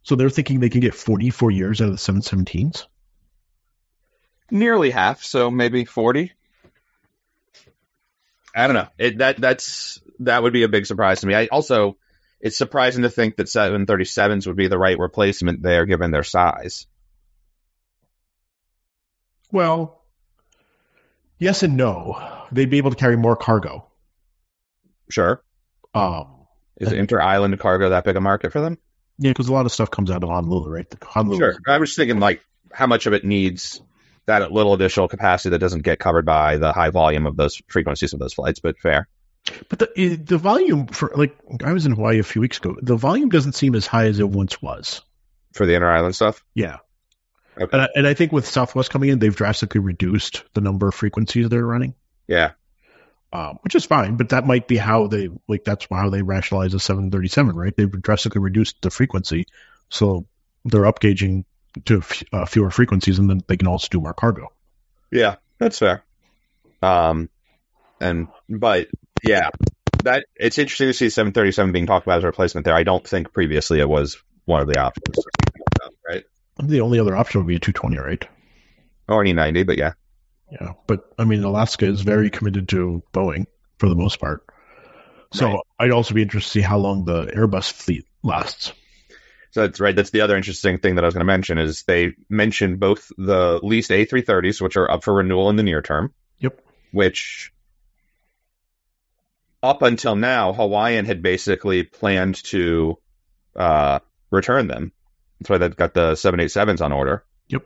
So 0.03 0.15
they're 0.15 0.29
thinking 0.29 0.59
they 0.59 0.69
can 0.69 0.81
get 0.81 0.93
44 0.93 1.51
years 1.51 1.81
out 1.81 1.89
of 1.89 1.95
the 1.95 1.97
717s. 1.97 2.85
Nearly 4.51 4.91
half, 4.91 5.23
so 5.23 5.49
maybe 5.49 5.85
40. 5.85 6.31
I 8.55 8.67
don't 8.67 8.75
know. 8.75 8.87
It, 8.97 9.17
that 9.17 9.37
that's 9.37 9.99
that 10.19 10.43
would 10.43 10.53
be 10.53 10.63
a 10.63 10.69
big 10.69 10.85
surprise 10.85 11.21
to 11.21 11.27
me. 11.27 11.35
I 11.35 11.47
also 11.47 11.97
it's 12.39 12.57
surprising 12.57 13.03
to 13.03 13.09
think 13.09 13.37
that 13.37 13.47
737s 13.47 14.45
would 14.47 14.55
be 14.55 14.67
the 14.67 14.77
right 14.77 14.99
replacement 14.99 15.61
there 15.61 15.85
given 15.85 16.11
their 16.11 16.23
size. 16.23 16.85
Well, 19.51 20.03
yes 21.39 21.63
and 21.63 21.77
no. 21.77 22.45
They'd 22.51 22.69
be 22.69 22.77
able 22.77 22.91
to 22.91 22.97
carry 22.97 23.17
more 23.17 23.35
cargo. 23.35 23.87
Sure. 25.09 25.41
Um, 25.93 26.47
is 26.77 26.91
inter-island 26.91 27.59
cargo 27.59 27.89
that 27.89 28.03
big 28.03 28.15
a 28.15 28.21
market 28.21 28.51
for 28.51 28.61
them? 28.61 28.77
Yeah, 29.17 29.31
because 29.31 29.47
a 29.47 29.53
lot 29.53 29.65
of 29.65 29.71
stuff 29.71 29.91
comes 29.91 30.11
out 30.11 30.23
of 30.23 30.29
Honolulu, 30.29 30.69
right? 30.69 30.95
Honolulu. 31.03 31.39
Sure. 31.39 31.55
I 31.67 31.77
was 31.77 31.95
thinking 31.95 32.19
like 32.19 32.41
how 32.71 32.87
much 32.87 33.05
of 33.05 33.13
it 33.13 33.23
needs 33.23 33.81
that 34.25 34.51
little 34.51 34.73
additional 34.73 35.07
capacity 35.07 35.51
that 35.51 35.59
doesn't 35.59 35.83
get 35.83 35.99
covered 35.99 36.25
by 36.25 36.57
the 36.57 36.73
high 36.73 36.89
volume 36.89 37.25
of 37.25 37.37
those 37.37 37.61
frequencies 37.67 38.13
of 38.13 38.19
those 38.19 38.33
flights, 38.33 38.59
but 38.59 38.77
fair. 38.79 39.07
But 39.69 39.79
the 39.79 40.15
the 40.15 40.39
volume 40.39 40.87
for 40.87 41.11
like 41.15 41.37
I 41.63 41.71
was 41.71 41.85
in 41.85 41.91
Hawaii 41.91 42.19
a 42.19 42.23
few 42.23 42.41
weeks 42.41 42.57
ago. 42.57 42.75
The 42.81 42.95
volume 42.95 43.29
doesn't 43.29 43.53
seem 43.53 43.75
as 43.75 43.85
high 43.85 44.07
as 44.07 44.19
it 44.19 44.27
once 44.27 44.59
was 44.59 45.01
for 45.53 45.67
the 45.67 45.75
inter 45.75 45.89
island 45.89 46.15
stuff. 46.15 46.43
Yeah, 46.55 46.77
okay. 47.59 47.69
and 47.71 47.81
I, 47.81 47.87
and 47.95 48.07
I 48.07 48.13
think 48.13 48.31
with 48.31 48.45
Southwest 48.47 48.89
coming 48.89 49.09
in, 49.09 49.19
they've 49.19 49.35
drastically 49.35 49.81
reduced 49.81 50.43
the 50.53 50.61
number 50.61 50.87
of 50.87 50.95
frequencies 50.95 51.49
they're 51.49 51.65
running. 51.65 51.95
Yeah, 52.27 52.51
um, 53.33 53.59
which 53.61 53.75
is 53.75 53.85
fine. 53.85 54.17
But 54.17 54.29
that 54.29 54.45
might 54.45 54.67
be 54.67 54.77
how 54.77 55.07
they 55.07 55.29
like 55.47 55.63
that's 55.63 55.87
how 55.91 56.09
they 56.09 56.21
rationalize 56.21 56.71
the 56.71 56.79
737, 56.79 57.55
right? 57.55 57.75
They've 57.75 58.01
drastically 58.01 58.41
reduced 58.41 58.81
the 58.81 58.89
frequency, 58.89 59.45
so 59.89 60.25
they're 60.63 60.83
upgauging 60.83 61.45
to 61.85 62.01
uh, 62.31 62.45
fewer 62.45 62.71
frequencies, 62.71 63.19
and 63.19 63.29
then 63.29 63.41
they 63.47 63.57
can 63.57 63.67
also 63.67 63.87
do 63.89 64.01
more 64.01 64.13
cargo. 64.13 64.51
Yeah, 65.11 65.35
that's 65.59 65.79
fair. 65.79 66.03
Um, 66.81 67.29
and 67.99 68.27
but 68.49 68.87
yeah, 69.23 69.49
that 70.03 70.25
it's 70.35 70.57
interesting 70.57 70.87
to 70.87 70.93
see 70.93 71.09
737 71.09 71.71
being 71.71 71.87
talked 71.87 72.05
about 72.05 72.19
as 72.19 72.23
a 72.23 72.27
replacement 72.27 72.65
there. 72.65 72.75
I 72.75 72.83
don't 72.83 73.05
think 73.05 73.33
previously 73.33 73.79
it 73.79 73.89
was 73.89 74.17
one 74.45 74.61
of 74.61 74.67
the 74.67 74.79
options? 74.79 75.17
The 76.61 76.81
only 76.81 76.99
other 76.99 77.15
option 77.15 77.41
would 77.41 77.47
be 77.47 77.55
a 77.55 77.59
220, 77.59 77.97
right? 77.97 78.27
Or 79.07 79.21
any 79.21 79.33
90, 79.33 79.63
but 79.63 79.77
yeah. 79.77 79.93
Yeah, 80.51 80.73
but 80.87 81.13
I 81.17 81.25
mean, 81.25 81.43
Alaska 81.43 81.85
is 81.85 82.01
very 82.01 82.29
committed 82.29 82.69
to 82.69 83.03
Boeing 83.13 83.45
for 83.77 83.89
the 83.89 83.95
most 83.95 84.19
part. 84.19 84.45
So 85.33 85.47
right. 85.47 85.59
I'd 85.79 85.91
also 85.91 86.13
be 86.13 86.21
interested 86.21 86.49
to 86.49 86.59
see 86.59 86.61
how 86.61 86.77
long 86.77 87.05
the 87.05 87.25
Airbus 87.25 87.71
fleet 87.71 88.05
lasts. 88.23 88.71
So 89.51 89.61
that's 89.61 89.79
right. 89.79 89.95
That's 89.95 90.11
the 90.11 90.21
other 90.21 90.35
interesting 90.35 90.77
thing 90.79 90.95
that 90.95 91.03
I 91.03 91.07
was 91.07 91.13
going 91.13 91.21
to 91.21 91.25
mention 91.25 91.57
is 91.57 91.83
they 91.83 92.13
mentioned 92.29 92.79
both 92.79 93.09
the 93.17 93.59
leased 93.63 93.91
A330s, 93.91 94.61
which 94.61 94.77
are 94.77 94.89
up 94.89 95.03
for 95.03 95.13
renewal 95.13 95.49
in 95.49 95.55
the 95.55 95.63
near 95.63 95.81
term. 95.81 96.13
Yep. 96.39 96.61
which 96.91 97.53
up 99.63 99.81
until 99.81 100.15
now, 100.15 100.53
Hawaiian 100.53 101.05
had 101.05 101.21
basically 101.21 101.83
planned 101.83 102.35
to 102.45 102.97
uh, 103.55 103.99
return 104.29 104.67
them. 104.67 104.91
That's 105.39 105.49
why 105.49 105.57
they've 105.57 105.75
got 105.75 105.93
the 105.93 106.13
787s 106.13 106.81
on 106.81 106.91
order. 106.91 107.23
Yep. 107.49 107.63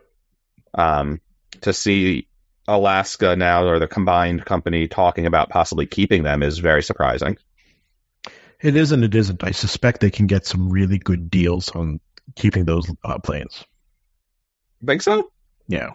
Um, 0.73 1.21
to 1.61 1.73
see 1.73 2.27
Alaska 2.67 3.35
now 3.35 3.65
or 3.65 3.79
the 3.79 3.87
combined 3.87 4.45
company 4.45 4.87
talking 4.87 5.25
about 5.25 5.49
possibly 5.49 5.85
keeping 5.85 6.23
them 6.23 6.43
is 6.43 6.59
very 6.59 6.83
surprising. 6.83 7.37
It 8.61 8.75
is 8.75 8.91
and 8.91 9.03
it 9.03 9.15
isn't. 9.15 9.43
I 9.43 9.51
suspect 9.51 10.01
they 10.01 10.11
can 10.11 10.27
get 10.27 10.45
some 10.45 10.69
really 10.69 10.97
good 10.97 11.29
deals 11.31 11.69
on 11.69 11.99
keeping 12.35 12.65
those 12.65 12.89
uh, 13.03 13.19
planes. 13.19 13.63
Think 14.85 15.01
so? 15.01 15.31
Yeah. 15.67 15.91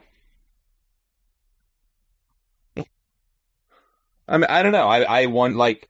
I 4.26 4.38
mean, 4.38 4.46
I 4.48 4.62
don't 4.62 4.72
know. 4.72 4.88
I, 4.88 5.02
I 5.02 5.26
want 5.26 5.56
like 5.56 5.88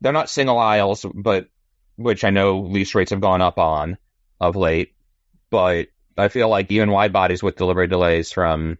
they're 0.00 0.12
not 0.12 0.30
single 0.30 0.58
aisles, 0.58 1.04
but 1.14 1.48
which 1.96 2.24
I 2.24 2.30
know 2.30 2.60
lease 2.60 2.94
rates 2.94 3.10
have 3.10 3.20
gone 3.20 3.42
up 3.42 3.58
on 3.58 3.98
of 4.40 4.56
late. 4.56 4.94
But 5.50 5.88
I 6.16 6.28
feel 6.28 6.48
like 6.48 6.70
even 6.70 6.90
wide 6.90 7.12
bodies 7.12 7.42
with 7.42 7.56
delivery 7.56 7.88
delays 7.88 8.32
from 8.32 8.78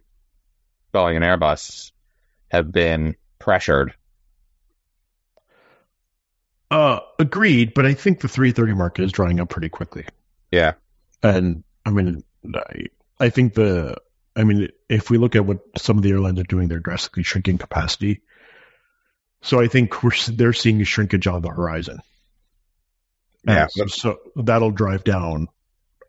Boeing 0.93 1.15
and 1.15 1.25
Airbus 1.25 1.91
have 2.49 2.71
been 2.71 3.15
pressured. 3.39 3.93
Uh, 6.69 6.99
agreed, 7.19 7.73
but 7.73 7.85
I 7.85 7.93
think 7.93 8.21
the 8.21 8.29
330 8.29 8.73
market 8.73 9.03
is 9.03 9.11
drying 9.11 9.39
up 9.39 9.49
pretty 9.49 9.69
quickly. 9.69 10.05
Yeah. 10.51 10.73
And 11.21 11.63
I 11.85 11.91
mean, 11.91 12.23
I, 12.55 12.85
I 13.19 13.29
think 13.29 13.53
the, 13.53 13.97
I 14.35 14.45
mean, 14.45 14.69
if 14.87 15.09
we 15.09 15.17
look 15.17 15.35
at 15.35 15.45
what 15.45 15.59
some 15.77 15.97
of 15.97 16.03
the 16.03 16.11
airlines 16.11 16.39
are 16.39 16.43
doing, 16.43 16.69
they're 16.69 16.79
drastically 16.79 17.23
shrinking 17.23 17.57
capacity. 17.57 18.21
So 19.41 19.59
I 19.59 19.67
think 19.67 20.01
we're 20.03 20.11
they're 20.29 20.53
seeing 20.53 20.81
a 20.81 20.85
shrinkage 20.85 21.27
on 21.27 21.41
the 21.41 21.49
horizon. 21.49 21.99
Yeah. 23.45 23.67
So, 23.69 23.87
so 23.87 24.19
that'll 24.35 24.71
drive 24.71 25.03
down 25.03 25.47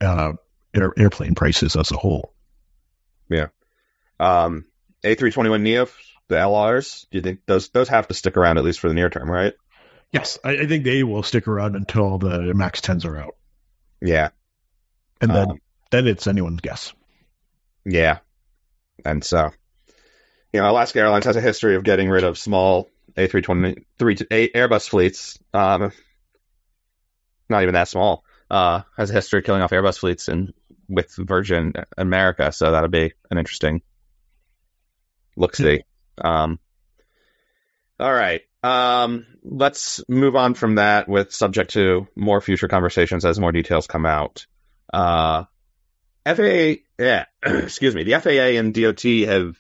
uh, 0.01 0.35
air, 0.75 0.93
airplane 0.97 1.35
prices 1.35 1.77
as 1.77 1.91
a 1.91 1.97
whole. 1.97 2.35
Yeah. 3.29 3.49
Um, 4.21 4.67
A321 5.05 5.63
Neo, 5.63 5.87
the 6.29 6.37
LRs. 6.37 7.07
Do 7.11 7.19
you 7.19 7.23
think 7.23 7.41
those 7.47 7.69
those 7.71 7.89
have 7.89 8.09
to 8.09 8.15
stick 8.15 8.37
around 8.37 8.59
at 8.59 8.65
least 8.65 8.81
for 8.81 8.89
the 8.89 8.95
near 8.95 9.11
term, 9.11 9.31
right? 9.31 9.55
Yes, 10.13 10.39
I, 10.45 10.51
I 10.59 10.67
think 10.67 10.85
they 10.85 11.03
will 11.03 11.23
stick 11.23 11.49
around 11.49 11.75
until 11.75 12.19
the 12.19 12.53
Max 12.55 12.81
10s 12.83 13.05
are 13.07 13.17
out, 13.17 13.35
Yeah. 14.03 14.29
and 15.23 15.31
then 15.31 15.51
Um, 15.53 15.59
then 15.91 16.07
it's 16.07 16.27
anyone's 16.27 16.61
guess. 16.61 16.93
Yeah. 17.87 18.19
And 19.05 19.25
so, 19.25 19.51
you 20.53 20.61
know, 20.61 20.71
Alaska 20.71 21.01
Airlines 21.01 21.25
has 21.25 21.37
a 21.37 21.41
history 21.41 21.77
of 21.77 21.83
getting 21.85 22.09
rid 22.11 22.25
of 22.25 22.37
small 22.39 22.91
A320 23.17 23.85
three 23.99 24.17
Airbus 24.17 24.89
fleets. 24.89 25.39
Um, 25.55 25.93
not 27.49 27.63
even 27.63 27.75
that 27.75 27.89
small. 27.89 28.25
Uh, 28.51 28.83
has 28.99 29.11
a 29.11 29.15
history 29.15 29.39
of 29.41 29.45
killing 29.47 29.63
off 29.63 29.71
Airbus 29.71 29.99
fleets 29.99 30.29
and 30.29 30.53
with 30.93 31.15
Virgin 31.17 31.73
America. 31.97 32.53
So 32.53 32.71
that'll 32.71 32.89
be 32.89 33.13
an 33.31 33.39
interesting 33.39 33.83
look 35.37 35.57
see. 35.57 35.83
Um, 36.19 36.59
all 37.99 38.13
right. 38.13 38.43
Um, 38.63 39.27
let's 39.43 40.07
move 40.09 40.37
on 40.37 40.53
from 40.53 40.75
that 40.75 41.09
with 41.09 41.33
subject 41.33 41.71
to 41.71 42.07
more 42.15 42.41
future 42.43 42.69
conversations 42.69 43.25
as 43.25 43.41
more 43.41 43.51
details 43.51 43.87
come 43.87 44.05
out. 44.05 44.47
Uh, 44.93 45.45
FAA, 46.27 46.75
yeah, 46.99 47.25
excuse 47.43 47.95
me. 47.95 48.05
The 48.05 48.21
FAA 48.21 48.59
and 48.59 48.75
DOT 48.75 49.03
have 49.29 49.57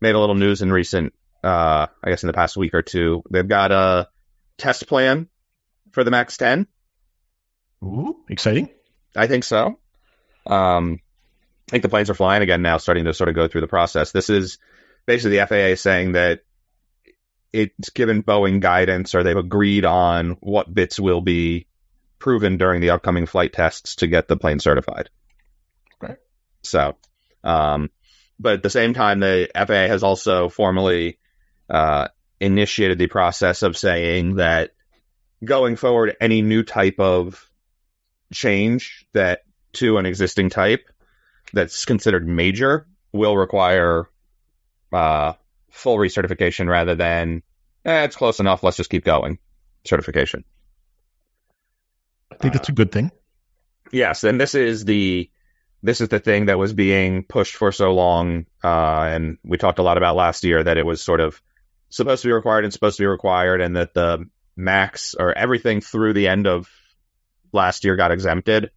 made 0.00 0.14
a 0.14 0.18
little 0.18 0.34
news 0.34 0.60
in 0.60 0.72
recent, 0.72 1.14
uh, 1.44 1.86
I 2.02 2.10
guess 2.10 2.24
in 2.24 2.26
the 2.26 2.32
past 2.32 2.56
week 2.56 2.74
or 2.74 2.82
two. 2.82 3.22
They've 3.30 3.46
got 3.46 3.72
a 3.72 4.08
test 4.58 4.86
plan 4.88 5.28
for 5.92 6.02
the 6.02 6.10
Max 6.10 6.36
10. 6.36 6.66
Ooh, 7.84 8.16
exciting! 8.28 8.68
I 9.16 9.26
think 9.26 9.44
so. 9.44 9.78
Um, 10.46 11.00
I 11.68 11.70
think 11.70 11.82
the 11.82 11.88
planes 11.88 12.10
are 12.10 12.14
flying 12.14 12.42
again 12.42 12.62
now, 12.62 12.78
starting 12.78 13.04
to 13.04 13.14
sort 13.14 13.28
of 13.28 13.34
go 13.34 13.48
through 13.48 13.62
the 13.62 13.68
process. 13.68 14.12
This 14.12 14.30
is 14.30 14.58
basically 15.06 15.38
the 15.38 15.46
FAA 15.46 15.80
saying 15.80 16.12
that 16.12 16.40
it's 17.52 17.90
given 17.90 18.22
Boeing 18.22 18.60
guidance 18.60 19.14
or 19.14 19.22
they've 19.22 19.36
agreed 19.36 19.84
on 19.84 20.36
what 20.40 20.72
bits 20.72 20.98
will 20.98 21.20
be 21.20 21.66
proven 22.18 22.56
during 22.56 22.80
the 22.80 22.90
upcoming 22.90 23.26
flight 23.26 23.52
tests 23.52 23.96
to 23.96 24.06
get 24.06 24.28
the 24.28 24.36
plane 24.36 24.58
certified. 24.58 25.10
Okay. 26.02 26.14
So, 26.62 26.96
um, 27.44 27.90
but 28.38 28.54
at 28.54 28.62
the 28.62 28.70
same 28.70 28.94
time, 28.94 29.20
the 29.20 29.50
FAA 29.54 29.88
has 29.88 30.02
also 30.02 30.48
formally 30.48 31.18
uh, 31.68 32.08
initiated 32.40 32.98
the 32.98 33.06
process 33.06 33.62
of 33.62 33.76
saying 33.76 34.36
that 34.36 34.70
going 35.44 35.76
forward, 35.76 36.16
any 36.20 36.42
new 36.42 36.62
type 36.62 36.98
of 36.98 37.48
change 38.32 39.06
that 39.12 39.42
to 39.74 39.98
an 39.98 40.06
existing 40.06 40.50
type 40.50 40.88
that's 41.52 41.84
considered 41.84 42.26
major 42.26 42.86
will 43.12 43.36
require 43.36 44.08
uh, 44.92 45.34
full 45.70 45.96
recertification 45.96 46.68
rather 46.68 46.94
than 46.94 47.42
eh, 47.84 48.04
it's 48.04 48.16
close 48.16 48.40
enough. 48.40 48.62
Let's 48.62 48.76
just 48.76 48.90
keep 48.90 49.04
going 49.04 49.38
certification. 49.84 50.44
I 52.30 52.36
think 52.36 52.54
that's 52.54 52.68
a 52.68 52.72
good 52.72 52.92
thing. 52.92 53.10
Yes, 53.90 54.24
and 54.24 54.40
this 54.40 54.54
is 54.54 54.84
the 54.84 55.30
this 55.82 56.00
is 56.00 56.08
the 56.08 56.20
thing 56.20 56.46
that 56.46 56.58
was 56.58 56.72
being 56.72 57.24
pushed 57.24 57.56
for 57.56 57.72
so 57.72 57.92
long, 57.92 58.46
uh, 58.62 59.02
and 59.10 59.38
we 59.44 59.58
talked 59.58 59.80
a 59.80 59.82
lot 59.82 59.96
about 59.96 60.16
last 60.16 60.44
year 60.44 60.62
that 60.62 60.78
it 60.78 60.86
was 60.86 61.02
sort 61.02 61.20
of 61.20 61.42
supposed 61.90 62.22
to 62.22 62.28
be 62.28 62.32
required 62.32 62.64
and 62.64 62.72
supposed 62.72 62.96
to 62.96 63.02
be 63.02 63.06
required, 63.06 63.60
and 63.60 63.76
that 63.76 63.92
the 63.92 64.28
max 64.56 65.14
or 65.14 65.36
everything 65.36 65.80
through 65.80 66.14
the 66.14 66.28
end 66.28 66.46
of 66.46 66.68
last 67.52 67.84
year 67.84 67.96
got 67.96 68.12
exempted. 68.12 68.70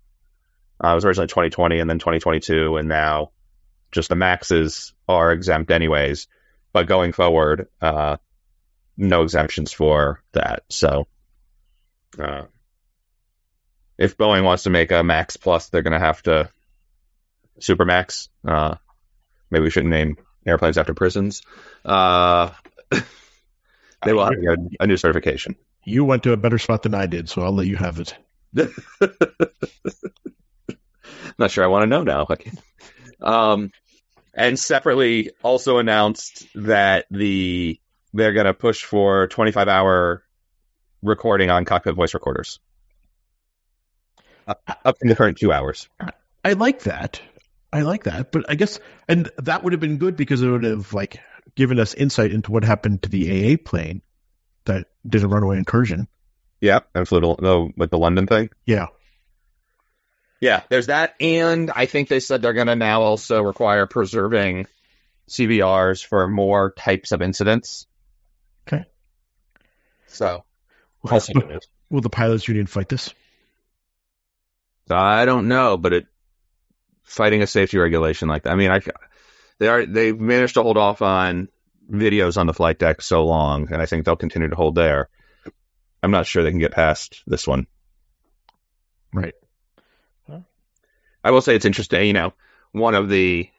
Uh, 0.84 0.92
it 0.92 0.96
was 0.96 1.06
originally 1.06 1.28
2020 1.28 1.80
and 1.80 1.90
then 1.90 2.00
2022, 2.00 2.78
and 2.78 2.88
now 2.88 3.32
just 3.92 4.10
the 4.10 4.16
maxes 4.16 4.94
are 5.08 5.32
exempt 5.32 5.72
anyways. 5.72 6.28
But 6.74 6.88
going 6.88 7.14
forward, 7.14 7.70
uh, 7.82 8.18
no 8.98 9.24
exemptions 9.24 9.72
for 9.72 10.22
that. 10.34 10.64
So, 10.70 11.08
uh, 12.20 12.44
if 13.98 14.18
Boeing 14.18 14.44
wants 14.44 14.64
to 14.64 14.70
make 14.70 14.92
a 14.92 15.04
Max 15.04 15.38
Plus, 15.38 15.70
they're 15.70 15.82
going 15.82 15.94
to 15.94 16.00
have 16.00 16.22
to 16.24 16.50
Super 17.60 17.86
Max. 17.86 18.30
Uh, 18.46 18.76
maybe 19.50 19.64
we 19.64 19.70
shouldn't 19.70 19.92
name 19.92 20.18
airplanes 20.46 20.78
after 20.78 20.94
prisons. 20.94 21.42
Uh, 21.84 22.52
they 22.92 24.14
will 24.14 24.26
have 24.26 24.34
to 24.34 24.42
get 24.42 24.58
a 24.82 24.88
new 24.88 24.98
certification. 24.98 25.56
You 25.86 26.04
went 26.04 26.24
to 26.24 26.34
a 26.34 26.38
better 26.38 26.58
spot 26.58 26.84
than 26.84 26.94
I 26.94 27.06
did, 27.06 27.30
so 27.30 27.42
I'll 27.44 27.54
let 27.54 27.68
you 27.68 27.78
have 27.78 28.00
it. 28.00 28.16
Not 31.38 31.52
sure 31.52 31.64
I 31.64 31.68
want 31.68 31.84
to 31.84 31.88
know 31.88 32.04
now. 32.04 32.28
Um, 33.22 33.72
and 34.34 34.60
separately 34.60 35.32
also 35.44 35.78
announced 35.78 36.48
that 36.56 37.06
the 37.10 37.80
they're 38.14 38.34
going 38.34 38.46
to 38.46 38.54
push 38.54 38.84
for 38.84 39.28
25 39.28 39.68
hour 39.68 40.24
recording 41.02 41.50
on 41.50 41.66
cockpit 41.66 41.96
voice 41.96 42.14
recorders. 42.14 42.60
Up, 44.48 44.62
up 44.86 45.00
from 45.00 45.10
the 45.10 45.16
current 45.16 45.38
two 45.38 45.52
hours. 45.52 45.90
I 46.44 46.54
like 46.54 46.84
that. 46.84 47.22
I 47.74 47.82
like 47.82 48.04
that, 48.04 48.32
but 48.32 48.46
I 48.50 48.56
guess, 48.56 48.80
and 49.08 49.30
that 49.40 49.64
would 49.64 49.74
have 49.74 49.80
been 49.82 49.98
good 49.98 50.16
because 50.16 50.42
it 50.42 50.48
would 50.48 50.64
have 50.64 50.94
like 50.94 51.20
given 51.56 51.80
us 51.80 51.94
insight 51.94 52.32
into 52.32 52.52
what 52.52 52.64
happened 52.64 53.04
to 53.04 53.10
the 53.10 53.54
AA 53.54 53.58
plane 53.64 54.02
that 54.66 54.88
did 55.08 55.24
a 55.24 55.28
runway 55.28 55.58
incursion. 55.58 56.08
Yeah, 56.62 56.80
and 56.94 57.08
flew 57.08 57.22
to, 57.22 57.36
the, 57.38 57.74
with 57.76 57.92
the 57.92 57.98
London 57.98 58.28
thing. 58.28 58.50
Yeah, 58.66 58.88
Yeah, 60.42 60.64
there's 60.70 60.88
that, 60.88 61.16
and 61.20 61.72
I 61.72 61.86
think 61.86 62.10
they 62.10 62.20
said 62.20 62.42
they're 62.42 62.54
going 62.54 62.68
to 62.68 62.76
now 62.76 63.02
also 63.02 63.42
require 63.42 63.88
preserving 63.88 64.68
CVRs 65.30 66.06
for 66.06 66.28
more 66.28 66.72
types 66.72 67.12
of 67.12 67.22
incidents. 67.22 67.88
Okay. 68.68 68.86
So, 70.08 70.44
also 71.10 71.34
good 71.34 71.48
news. 71.48 71.68
will 71.90 72.02
the 72.02 72.10
pilots 72.10 72.48
union 72.48 72.68
fight 72.68 72.90
this? 72.90 73.14
I 74.90 75.26
don't 75.26 75.48
know, 75.48 75.78
but 75.78 75.94
it 75.94 76.06
fighting 77.04 77.42
a 77.42 77.48
safety 77.48 77.78
regulation 77.78 78.28
like 78.28 78.44
that. 78.44 78.52
I 78.52 78.56
mean, 78.56 78.72
I 78.72 78.82
they 79.58 79.68
are 79.68 79.86
they've 79.86 80.20
managed 80.20 80.56
to 80.56 80.64
hold 80.64 80.78
off 80.78 81.02
on 81.02 81.48
videos 81.90 82.38
on 82.38 82.48
the 82.48 82.54
flight 82.54 82.78
deck 82.78 83.02
so 83.02 83.26
long, 83.26 83.72
and 83.72 83.82
I 83.82 83.86
think 83.86 84.06
they'll 84.06 84.16
continue 84.16 84.50
to 84.50 84.56
hold 84.56 84.76
there. 84.76 85.10
I'm 86.04 86.12
not 86.12 86.28
sure 86.28 86.44
they 86.44 86.52
can 86.52 86.60
get 86.60 86.72
past 86.72 87.24
this 87.26 87.48
one. 87.48 87.68
Right. 89.14 89.34
I 91.26 91.32
will 91.32 91.42
say 91.42 91.56
it's 91.56 91.66
interesting. 91.66 92.06
You 92.06 92.14
know, 92.14 92.34
one 92.72 92.94
of 92.94 93.10
the 93.10 93.50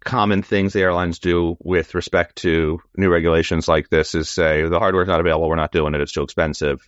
common 0.00 0.42
things 0.42 0.74
the 0.74 0.82
airlines 0.82 1.18
do 1.18 1.56
with 1.58 1.94
respect 1.94 2.36
to 2.36 2.80
new 2.98 3.08
regulations 3.08 3.66
like 3.66 3.88
this 3.88 4.14
is 4.14 4.28
say 4.28 4.68
the 4.68 4.78
hardware's 4.78 5.08
not 5.08 5.20
available, 5.20 5.48
we're 5.48 5.56
not 5.56 5.72
doing 5.72 5.94
it, 5.94 6.02
it's 6.02 6.12
too 6.12 6.22
expensive. 6.22 6.86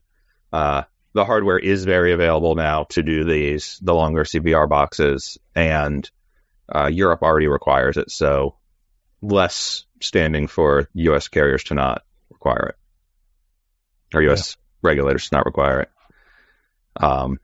Uh, 0.52 0.82
the 1.14 1.24
hardware 1.24 1.58
is 1.58 1.86
very 1.86 2.12
available 2.12 2.54
now 2.54 2.84
to 2.90 3.02
do 3.02 3.24
these 3.24 3.80
the 3.82 3.94
longer 3.94 4.24
CVR 4.24 4.68
boxes, 4.68 5.38
and 5.54 6.08
uh, 6.68 6.88
Europe 6.92 7.22
already 7.22 7.46
requires 7.46 7.96
it, 7.96 8.10
so 8.10 8.56
less 9.22 9.86
standing 10.02 10.48
for 10.48 10.90
U.S. 10.92 11.28
carriers 11.28 11.64
to 11.64 11.74
not 11.74 12.02
require 12.30 12.74
it, 14.12 14.16
or 14.16 14.22
U.S. 14.24 14.58
regulators 14.82 15.30
to 15.30 15.36
not 15.36 15.46
require 15.46 15.80
it. 15.80 15.90
Um. 17.00 17.38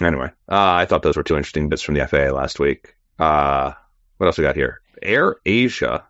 Anyway, 0.00 0.26
uh, 0.48 0.72
I 0.72 0.84
thought 0.84 1.02
those 1.02 1.16
were 1.16 1.22
two 1.22 1.36
interesting 1.36 1.68
bits 1.68 1.82
from 1.82 1.94
the 1.94 2.06
FAA 2.06 2.34
last 2.34 2.58
week. 2.60 2.94
Uh, 3.18 3.72
what 4.18 4.26
else 4.26 4.38
we 4.38 4.44
got 4.44 4.56
here? 4.56 4.80
Air 5.02 5.36
Asia 5.44 6.04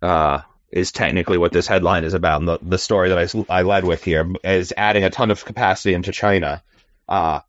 uh, 0.00 0.40
is 0.70 0.92
technically 0.92 1.38
what 1.38 1.52
this 1.52 1.66
headline 1.66 2.04
is 2.04 2.14
about. 2.14 2.40
And 2.40 2.48
the, 2.48 2.58
the 2.62 2.78
story 2.78 3.08
that 3.08 3.46
I, 3.48 3.58
I 3.58 3.62
led 3.62 3.84
with 3.84 4.04
here 4.04 4.30
is 4.44 4.72
adding 4.76 5.04
a 5.04 5.10
ton 5.10 5.30
of 5.30 5.44
capacity 5.44 5.94
into 5.94 6.12
China, 6.12 6.62
uh, 7.08 7.40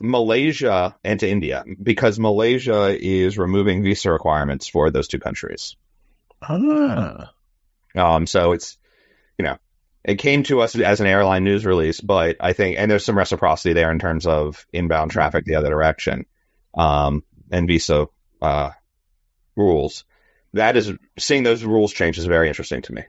Malaysia, 0.00 0.96
and 1.04 1.20
to 1.20 1.28
India 1.28 1.64
because 1.80 2.18
Malaysia 2.18 2.96
is 3.00 3.38
removing 3.38 3.84
visa 3.84 4.10
requirements 4.10 4.66
for 4.66 4.90
those 4.90 5.08
two 5.08 5.20
countries. 5.20 5.76
Ah. 6.42 7.32
Um, 7.94 8.26
so 8.26 8.52
it's, 8.52 8.76
you 9.38 9.44
know, 9.44 9.56
it 10.04 10.16
came 10.16 10.42
to 10.44 10.60
us 10.60 10.76
as 10.76 11.00
an 11.00 11.06
airline 11.06 11.44
news 11.44 11.64
release, 11.64 12.00
but 12.00 12.36
I 12.40 12.52
think, 12.52 12.76
and 12.78 12.90
there's 12.90 13.04
some 13.04 13.16
reciprocity 13.16 13.72
there 13.72 13.90
in 13.90 13.98
terms 13.98 14.26
of 14.26 14.66
inbound 14.72 15.10
traffic 15.10 15.44
the 15.46 15.54
other 15.54 15.70
direction, 15.70 16.26
um, 16.74 17.24
and 17.50 17.66
visa, 17.66 18.08
uh, 18.42 18.70
rules. 19.56 20.04
That 20.52 20.76
is, 20.76 20.92
seeing 21.18 21.42
those 21.42 21.64
rules 21.64 21.92
change 21.92 22.18
is 22.18 22.26
very 22.26 22.48
interesting 22.48 22.82
to 22.82 22.92
me. 22.92 23.02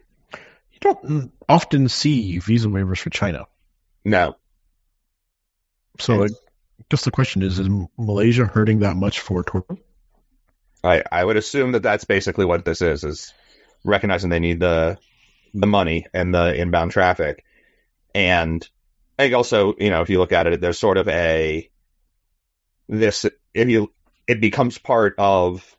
You 0.71 0.79
don't 0.79 1.31
often 1.49 1.89
see 1.89 2.39
visa 2.39 2.67
waivers 2.69 2.99
for 2.99 3.09
China. 3.09 3.45
No. 4.05 4.35
So 5.99 6.23
I 6.23 6.27
guess 6.89 7.03
the 7.03 7.11
question 7.11 7.41
is, 7.41 7.59
is 7.59 7.69
Malaysia 7.97 8.45
hurting 8.45 8.79
that 8.79 8.95
much 8.95 9.19
for 9.19 9.43
tourism? 9.43 9.79
I, 10.83 11.03
I 11.11 11.23
would 11.23 11.37
assume 11.37 11.73
that 11.73 11.83
that's 11.83 12.05
basically 12.05 12.45
what 12.45 12.63
this 12.63 12.81
is, 12.81 13.03
is 13.03 13.33
recognizing 13.83 14.29
they 14.29 14.39
need 14.39 14.59
the, 14.59 14.97
the 15.55 15.67
money 15.67 16.05
and 16.13 16.33
the 16.33 16.53
inbound 16.53 16.91
traffic. 16.91 17.43
And 18.13 18.67
I 19.17 19.23
think 19.23 19.35
also, 19.35 19.73
you 19.79 19.89
know, 19.89 20.01
if 20.01 20.09
you 20.09 20.19
look 20.19 20.33
at 20.33 20.47
it, 20.47 20.61
there's 20.61 20.77
sort 20.77 20.97
of 20.97 21.07
a, 21.07 21.69
this, 22.87 23.25
if 23.53 23.69
you, 23.69 23.91
it 24.27 24.41
becomes 24.41 24.77
part 24.77 25.15
of 25.17 25.75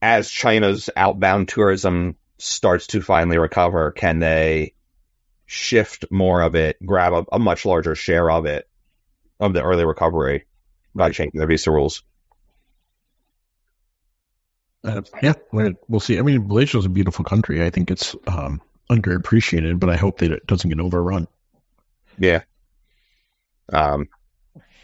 as 0.00 0.30
China's 0.30 0.88
outbound 0.96 1.48
tourism 1.48 2.16
starts 2.38 2.88
to 2.88 3.00
finally 3.00 3.38
recover, 3.38 3.90
can 3.90 4.20
they 4.20 4.74
shift 5.46 6.06
more 6.10 6.42
of 6.42 6.54
it, 6.54 6.76
grab 6.84 7.12
a, 7.12 7.24
a 7.32 7.38
much 7.38 7.64
larger 7.64 7.94
share 7.94 8.30
of 8.30 8.46
it, 8.46 8.68
of 9.40 9.52
the 9.52 9.62
early 9.62 9.84
recovery 9.84 10.46
by 10.94 11.10
changing 11.10 11.38
their 11.38 11.48
visa 11.48 11.70
rules? 11.70 12.02
Uh, 14.86 15.02
yeah, 15.20 15.32
we'll 15.88 16.00
see. 16.00 16.18
I 16.18 16.22
mean, 16.22 16.46
Malaysia 16.46 16.78
is 16.78 16.84
a 16.84 16.88
beautiful 16.88 17.24
country. 17.24 17.64
I 17.64 17.70
think 17.70 17.90
it's 17.90 18.14
um, 18.28 18.62
underappreciated, 18.88 19.80
but 19.80 19.90
I 19.90 19.96
hope 19.96 20.18
that 20.18 20.30
it 20.30 20.46
doesn't 20.46 20.70
get 20.70 20.78
overrun. 20.78 21.26
Yeah. 22.18 22.42
Um, 23.72 24.08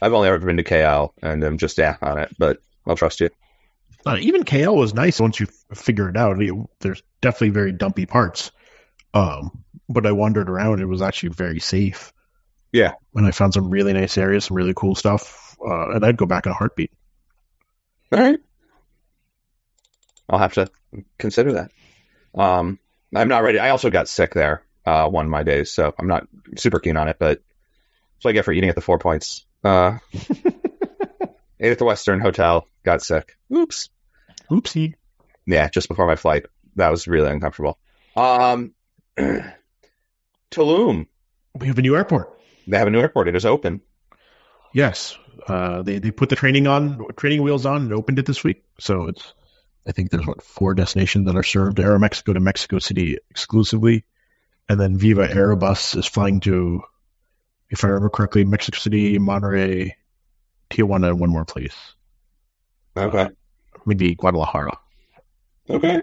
I've 0.01 0.13
only 0.13 0.29
ever 0.29 0.45
been 0.45 0.57
to 0.57 0.65
KL, 0.65 1.13
and 1.23 1.45
I'm 1.45 1.57
just 1.57 1.79
yeah 1.79 1.97
on 2.03 2.19
it, 2.19 2.35
but 2.37 2.59
I'll 2.85 2.97
trust 2.97 3.21
you. 3.21 3.31
Uh, 4.05 4.17
even 4.21 4.43
KL 4.43 4.75
was 4.75 4.93
nice 4.93 5.21
once 5.21 5.39
you 5.39 5.47
f- 5.47 5.79
figure 5.79 6.09
it 6.09 6.17
out. 6.17 6.43
It, 6.43 6.53
there's 6.81 7.05
definitely 7.21 7.51
very 7.51 7.71
dumpy 7.71 8.07
parts, 8.07 8.51
um, 9.15 9.63
but 9.89 10.05
I 10.05 10.11
wandered 10.11 10.51
around. 10.51 10.81
It 10.81 10.87
was 10.87 11.03
actually 11.03 11.29
very 11.31 11.61
safe. 11.61 12.13
Yeah, 12.73 12.95
and 13.15 13.25
I 13.25 13.31
found 13.31 13.55
some 13.55 13.71
really 13.71 13.93
nice 13.93 14.19
areas, 14.19 14.47
some 14.47 14.57
really 14.57 14.75
cool 14.75 14.97
stuff, 14.97 15.57
uh, 15.65 15.91
and 15.91 16.05
I'd 16.05 16.17
go 16.17 16.27
back 16.27 16.47
in 16.47 16.53
a 16.53 16.57
heartbeat. 16.57 16.91
All 18.11 18.19
right, 18.19 18.41
I'll 20.33 20.39
have 20.39 20.55
to 20.55 20.69
consider 21.19 21.53
that. 21.53 21.73
Um, 22.35 22.79
I'm 23.15 23.29
not 23.29 23.43
ready. 23.43 23.59
I 23.59 23.69
also 23.69 23.91
got 23.91 24.09
sick 24.09 24.33
there 24.33 24.63
uh, 24.87 25.07
one 25.07 25.27
of 25.27 25.31
my 25.31 25.43
days, 25.43 25.71
so 25.71 25.95
I'm 25.99 26.09
not 26.09 26.27
super 26.57 26.81
keen 26.81 26.97
on 26.97 27.09
it. 27.09 27.17
But 27.19 27.43
that's 28.15 28.25
what 28.25 28.31
I 28.31 28.33
get 28.33 28.47
for 28.47 28.53
eating 28.53 28.71
at 28.71 28.75
the 28.75 28.81
Four 28.81 28.99
Points. 28.99 29.45
Uh, 29.63 29.99
ate 31.61 31.73
at 31.73 31.79
the 31.79 31.85
Westin 31.85 32.23
Hotel, 32.23 32.67
got 32.83 33.03
sick. 33.03 33.37
Oops. 33.55 33.91
Oopsie. 34.51 34.95
Yeah, 35.47 35.69
just 35.69 35.89
before 35.89 36.07
my 36.07 36.17
flight. 36.17 36.47
That 36.77 36.91
was 36.91 37.07
really 37.07 37.31
uncomfortable. 37.31 37.79
Um, 38.17 38.73
Tulum. 40.51 41.07
We 41.55 41.67
have 41.67 41.79
a 41.79 41.83
new 41.83 41.95
airport. 41.95 42.41
They 42.67 42.79
have 42.79 42.89
a 42.89 42.91
new 42.91 43.01
airport. 43.01 43.29
It 43.29 43.37
is 43.37 43.45
open. 43.45 43.83
Yes. 44.73 45.19
Uh, 45.47 45.83
they, 45.83 45.99
they 45.99 46.11
put 46.11 46.31
the 46.31 46.37
training 46.37 46.67
on, 46.67 47.05
training 47.17 47.43
wheels 47.43 47.67
on 47.67 47.83
and 47.83 47.93
opened 47.93 48.19
it 48.19 48.25
this 48.25 48.43
week. 48.43 48.65
So 48.79 49.09
it's, 49.09 49.35
I 49.87 49.93
think 49.93 50.11
there's 50.11 50.27
what, 50.27 50.43
four 50.43 50.75
destinations 50.75 51.27
that 51.27 51.37
are 51.37 51.43
served. 51.43 51.79
Aeromexico 51.79 52.35
to 52.35 52.41
Mexico 52.41 52.79
City 52.79 53.19
exclusively. 53.31 54.05
And 54.69 54.79
then 54.79 54.97
Viva 54.97 55.27
Aerobus 55.27 55.97
is 55.97 56.07
flying 56.07 56.41
to, 56.41 56.83
if 57.69 57.85
I 57.85 57.89
remember 57.89 58.11
correctly, 58.11 58.45
Mexico 58.45 58.79
City, 58.79 59.19
Monterrey, 59.19 59.93
Tijuana, 60.71 61.09
and 61.09 61.21
one 61.21 61.31
more 61.31 61.45
place. 61.45 61.77
Okay. 62.97 63.23
Uh, 63.23 63.29
maybe 63.85 64.15
Guadalajara. 64.15 64.79
Okay. 65.69 66.03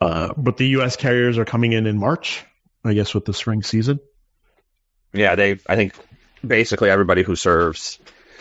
Uh, 0.00 0.32
but 0.36 0.56
the 0.56 0.68
U.S. 0.68 0.96
carriers 0.96 1.38
are 1.38 1.44
coming 1.44 1.72
in 1.72 1.86
in 1.86 1.98
March, 1.98 2.44
I 2.84 2.94
guess, 2.94 3.14
with 3.14 3.24
the 3.24 3.34
spring 3.34 3.62
season. 3.62 3.98
Yeah, 5.12 5.34
they. 5.34 5.58
I 5.66 5.76
think 5.76 5.94
basically 6.46 6.90
everybody 6.90 7.22
who 7.22 7.34
serves, 7.34 7.98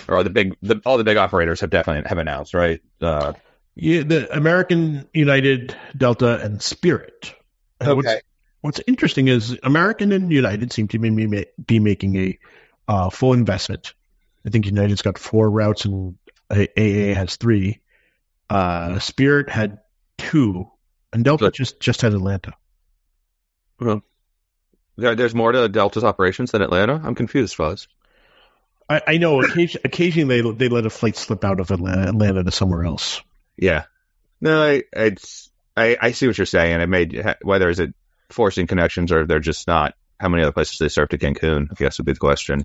or 0.08 0.24
the 0.24 0.30
big, 0.30 0.56
the, 0.62 0.82
all 0.86 0.98
the 0.98 1.04
big 1.04 1.18
operators 1.18 1.62
have 1.62 1.70
definitely 1.70 2.08
have 2.08 2.18
announced, 2.18 2.54
right? 2.54 2.82
Uh, 3.02 3.34
yeah, 3.78 4.04
the 4.04 4.36
American, 4.36 5.08
United, 5.14 5.76
Delta, 5.96 6.40
and 6.42 6.62
Spirit. 6.62 7.34
And 7.80 7.96
What's, 7.96 8.08
okay. 8.08 8.22
what's 8.62 8.82
interesting 8.88 9.28
is 9.28 9.58
American 9.62 10.12
and 10.12 10.32
United 10.32 10.74
seem 10.74 10.88
to 10.90 11.00
be, 11.00 11.46
be 11.64 11.80
making 11.80 12.16
a 12.16 12.40
uh, 12.88 13.10
full 13.10 13.34
investment. 13.34 13.94
I 14.46 14.50
think 14.50 14.66
United's 14.66 15.04
got 15.04 15.18
four 15.18 15.50
routes 15.50 15.86
and 15.86 16.18
AA 16.50 17.14
has 17.14 17.36
three. 17.36 17.82
Uh, 18.50 19.00
Spirit 19.00 19.50
had 19.50 19.80
two, 20.18 20.70
and 21.12 21.24
Delta 21.24 21.46
Good. 21.46 21.54
just 21.54 21.80
just 21.80 22.02
had 22.02 22.14
Atlanta. 22.14 22.54
Well, 23.80 24.02
there, 24.96 25.16
there's 25.16 25.36
more 25.36 25.52
to 25.52 25.68
Delta's 25.68 26.04
operations 26.06 26.52
than 26.52 26.62
Atlanta. 26.62 27.00
I'm 27.04 27.14
confused, 27.14 27.56
Fuzz. 27.56 27.88
I, 28.90 29.02
I 29.06 29.18
know 29.18 29.42
occasion, 29.42 29.82
occasionally 29.84 30.42
they 30.42 30.52
they 30.52 30.70
let 30.70 30.86
a 30.86 30.90
flight 30.90 31.18
slip 31.18 31.44
out 31.44 31.60
of 31.60 31.72
Atlanta, 31.72 32.08
Atlanta 32.08 32.44
to 32.44 32.52
somewhere 32.52 32.86
else. 32.86 33.22
Yeah. 33.58 33.86
No, 34.40 34.62
I, 34.64 34.84
it's 34.94 35.50
I, 35.76 35.98
I 36.00 36.12
see 36.12 36.28
what 36.28 36.38
you're 36.38 36.46
saying. 36.46 36.80
It 36.82 36.88
made 36.90 37.36
whether 37.42 37.70
is 37.70 37.80
it 37.80 37.94
forcing 38.30 38.68
connections 38.68 39.12
or 39.12 39.26
they're 39.26 39.40
just 39.40 39.68
not. 39.68 39.96
How 40.20 40.30
many 40.30 40.44
other 40.44 40.52
places 40.52 40.78
they 40.80 40.90
serve 40.90 41.10
to 41.10 41.18
Cancun? 41.18 41.68
I 41.72 41.76
guess 41.76 42.00
would 42.00 42.06
be 42.06 42.14
the 42.14 42.20
question. 42.20 42.64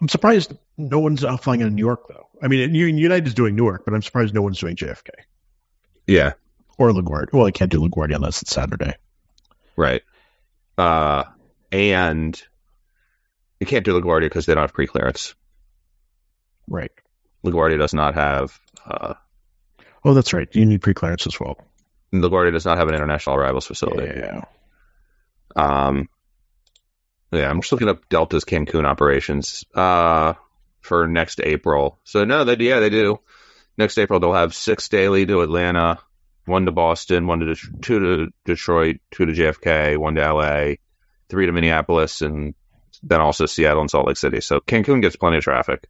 I'm 0.00 0.08
surprised 0.08 0.54
no 0.76 0.98
one's 1.00 1.24
uh, 1.24 1.36
flying 1.36 1.60
in 1.60 1.74
New 1.74 1.84
York 1.84 2.06
though. 2.08 2.28
I 2.42 2.48
mean, 2.48 2.74
United 2.74 3.26
is 3.26 3.34
doing 3.34 3.56
Newark, 3.56 3.84
but 3.84 3.94
I'm 3.94 4.02
surprised 4.02 4.32
no 4.34 4.42
one's 4.42 4.60
doing 4.60 4.76
JFK 4.76 5.10
Yeah. 6.06 6.32
or 6.78 6.90
LaGuardia. 6.90 7.32
Well, 7.32 7.46
I 7.46 7.50
can't 7.50 7.70
do 7.70 7.80
LaGuardia 7.80 8.14
unless 8.16 8.42
it's 8.42 8.52
Saturday. 8.52 8.94
Right. 9.76 10.02
Uh, 10.78 11.24
and 11.72 12.40
you 13.60 13.66
can't 13.66 13.84
do 13.84 14.00
LaGuardia 14.00 14.26
because 14.26 14.46
they 14.46 14.54
don't 14.54 14.62
have 14.62 14.72
pre-clearance. 14.72 15.34
Right. 16.68 16.92
LaGuardia 17.44 17.78
does 17.78 17.92
not 17.94 18.14
have. 18.14 18.58
Uh, 18.86 19.14
Oh, 20.04 20.14
that's 20.14 20.32
right. 20.32 20.48
You 20.54 20.64
need 20.66 20.82
pre-clearance 20.82 21.26
as 21.26 21.38
well. 21.38 21.58
LaGuardia 22.12 22.52
does 22.52 22.64
not 22.64 22.78
have 22.78 22.88
an 22.88 22.94
international 22.94 23.36
arrivals 23.36 23.66
facility. 23.66 24.20
Yeah. 24.20 24.44
Um, 25.56 26.08
yeah, 27.32 27.50
I'm 27.50 27.60
just 27.60 27.72
looking 27.72 27.88
up 27.88 28.08
Delta's 28.08 28.44
Cancun 28.44 28.84
operations 28.84 29.64
uh, 29.74 30.34
for 30.80 31.06
next 31.06 31.40
April. 31.42 31.98
So 32.04 32.24
no, 32.24 32.44
they 32.44 32.56
yeah 32.64 32.80
they 32.80 32.90
do. 32.90 33.20
Next 33.76 33.98
April 33.98 34.20
they'll 34.20 34.32
have 34.32 34.54
six 34.54 34.88
daily 34.88 35.26
to 35.26 35.42
Atlanta, 35.42 35.98
one 36.46 36.64
to 36.64 36.72
Boston, 36.72 37.26
one 37.26 37.40
to 37.40 37.46
Det- 37.54 37.82
two 37.82 37.98
to 37.98 38.32
Detroit, 38.44 38.96
two 39.10 39.26
to 39.26 39.32
JFK, 39.32 39.98
one 39.98 40.14
to 40.14 40.22
LA, 40.32 40.74
three 41.28 41.46
to 41.46 41.52
Minneapolis, 41.52 42.22
and 42.22 42.54
then 43.02 43.20
also 43.20 43.46
Seattle 43.46 43.82
and 43.82 43.90
Salt 43.90 44.06
Lake 44.06 44.16
City. 44.16 44.40
So 44.40 44.60
Cancun 44.60 45.02
gets 45.02 45.16
plenty 45.16 45.36
of 45.36 45.44
traffic. 45.44 45.86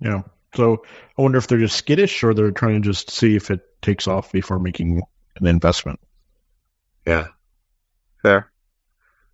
Yeah. 0.00 0.22
So 0.56 0.82
I 1.18 1.22
wonder 1.22 1.38
if 1.38 1.46
they're 1.46 1.58
just 1.58 1.76
skittish 1.76 2.24
or 2.24 2.34
they're 2.34 2.50
trying 2.50 2.82
to 2.82 2.88
just 2.88 3.10
see 3.10 3.36
if 3.36 3.50
it 3.50 3.60
takes 3.82 4.08
off 4.08 4.32
before 4.32 4.58
making 4.58 5.02
an 5.36 5.46
investment. 5.46 6.00
Yeah, 7.06 7.28
fair. 8.22 8.50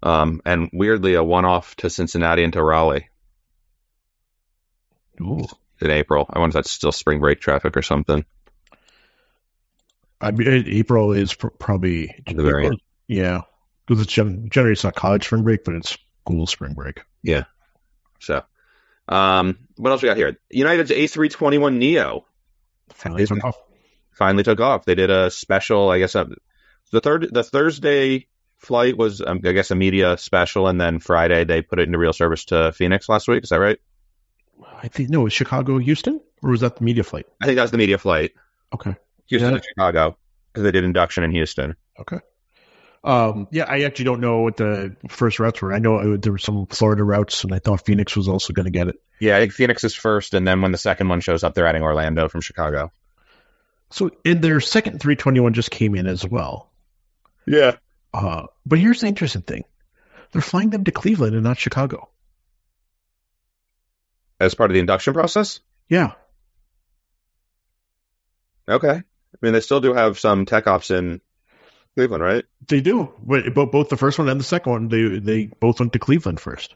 Um, 0.02 0.42
and 0.44 0.68
weirdly, 0.72 1.14
a 1.14 1.22
one-off 1.22 1.76
to 1.76 1.88
Cincinnati 1.88 2.42
and 2.42 2.52
to 2.54 2.62
Raleigh 2.62 3.08
Ooh. 5.20 5.46
in 5.80 5.90
April. 5.90 6.26
I 6.28 6.40
wonder 6.40 6.50
if 6.50 6.54
that's 6.54 6.72
still 6.72 6.92
spring 6.92 7.20
break 7.20 7.40
traffic 7.40 7.76
or 7.76 7.82
something. 7.82 8.24
I 10.20 10.32
mean, 10.32 10.64
April 10.68 11.12
is 11.12 11.34
pr- 11.34 11.48
probably 11.48 12.22
The 12.26 12.42
very 12.42 12.66
end. 12.66 12.80
Yeah, 13.06 13.42
because 13.86 14.02
it's 14.02 14.12
gen- 14.12 14.48
generally 14.50 14.72
it's 14.72 14.84
not 14.84 14.94
college 14.94 15.24
spring 15.24 15.44
break, 15.44 15.64
but 15.64 15.74
it's 15.74 15.96
school 16.24 16.46
spring 16.46 16.74
break. 16.74 17.00
Yeah. 17.22 17.44
So, 18.20 18.42
um, 19.08 19.58
what 19.76 19.90
else 19.90 20.02
we 20.02 20.08
got 20.08 20.16
here? 20.16 20.36
United's 20.50 20.90
A321 20.90 21.76
Neo 21.76 22.26
Finally, 22.94 23.26
took 23.26 23.44
off. 23.44 23.56
finally 24.12 24.42
took 24.44 24.60
off. 24.60 24.84
They 24.84 24.94
did 24.94 25.10
a 25.10 25.30
special, 25.30 25.88
I 25.90 25.98
guess, 25.98 26.14
uh, 26.14 26.26
the 26.92 27.00
third 27.00 27.28
the 27.32 27.42
Thursday 27.42 28.26
flight 28.58 28.96
was 28.96 29.20
um, 29.20 29.40
I 29.44 29.52
guess 29.52 29.70
a 29.70 29.74
media 29.74 30.16
special, 30.18 30.68
and 30.68 30.80
then 30.80 31.00
Friday 31.00 31.44
they 31.44 31.62
put 31.62 31.78
it 31.80 31.86
into 31.86 31.98
real 31.98 32.12
service 32.12 32.44
to 32.46 32.72
Phoenix 32.72 33.08
last 33.08 33.28
week. 33.28 33.42
Is 33.44 33.48
that 33.50 33.56
right? 33.60 33.78
I 34.82 34.88
think 34.88 35.08
no, 35.10 35.22
it 35.22 35.24
was 35.24 35.32
Chicago, 35.32 35.78
Houston, 35.78 36.20
or 36.42 36.50
was 36.50 36.60
that 36.60 36.76
the 36.76 36.84
media 36.84 37.02
flight? 37.02 37.26
I 37.40 37.46
think 37.46 37.56
that 37.56 37.62
was 37.62 37.70
the 37.70 37.78
media 37.78 37.98
flight. 37.98 38.32
Okay. 38.74 38.94
Houston 39.26 39.52
Yeah. 39.52 39.58
to 39.58 39.64
Chicago 39.66 40.16
because 40.52 40.64
they 40.64 40.70
did 40.70 40.84
induction 40.84 41.24
in 41.24 41.30
Houston. 41.32 41.74
Okay. 41.98 42.18
Um, 43.04 43.48
yeah, 43.50 43.64
I 43.64 43.82
actually 43.82 44.04
don't 44.04 44.20
know 44.20 44.40
what 44.42 44.56
the 44.56 44.94
first 45.08 45.40
routes 45.40 45.60
were. 45.60 45.72
I 45.72 45.78
know 45.78 45.96
uh, 45.96 46.16
there 46.20 46.32
were 46.32 46.38
some 46.38 46.66
Florida 46.66 47.02
routes, 47.02 47.42
and 47.44 47.52
I 47.52 47.58
thought 47.58 47.84
Phoenix 47.84 48.16
was 48.16 48.28
also 48.28 48.52
going 48.52 48.66
to 48.66 48.70
get 48.70 48.88
it. 48.88 48.96
Yeah, 49.20 49.36
I 49.36 49.40
think 49.40 49.52
Phoenix 49.52 49.82
is 49.84 49.94
first, 49.94 50.34
and 50.34 50.46
then 50.46 50.62
when 50.62 50.72
the 50.72 50.78
second 50.78 51.08
one 51.08 51.20
shows 51.20 51.42
up, 51.42 51.54
they're 51.54 51.66
adding 51.66 51.82
Orlando 51.82 52.28
from 52.28 52.40
Chicago. 52.40 52.92
So, 53.90 54.10
and 54.24 54.40
their 54.40 54.60
second 54.60 55.00
321 55.00 55.52
just 55.52 55.70
came 55.70 55.94
in 55.94 56.06
as 56.06 56.26
well. 56.26 56.70
Yeah. 57.46 57.76
Uh, 58.14 58.46
but 58.64 58.78
here's 58.78 59.00
the 59.00 59.08
interesting 59.08 59.42
thing: 59.42 59.64
they're 60.30 60.42
flying 60.42 60.70
them 60.70 60.84
to 60.84 60.92
Cleveland 60.92 61.34
and 61.34 61.44
not 61.44 61.58
Chicago. 61.58 62.08
As 64.38 64.54
part 64.54 64.70
of 64.70 64.74
the 64.74 64.80
induction 64.80 65.12
process? 65.12 65.60
Yeah, 65.88 66.12
Okay. 68.68 68.88
I 68.88 69.02
mean, 69.40 69.52
they 69.52 69.60
still 69.60 69.80
do 69.80 69.94
have 69.94 70.18
some 70.18 70.46
tech 70.46 70.66
ops 70.66 70.90
in 70.90 71.20
Cleveland, 71.96 72.22
right? 72.22 72.44
they 72.68 72.80
do. 72.80 73.12
But 73.24 73.52
both 73.54 73.88
the 73.88 73.96
first 73.96 74.18
one 74.18 74.28
and 74.28 74.40
the 74.40 74.44
second 74.44 74.72
one, 74.72 74.88
they 74.88 75.18
they 75.18 75.46
both 75.60 75.80
went 75.80 75.92
to 75.94 75.98
Cleveland 75.98 76.40
first, 76.40 76.74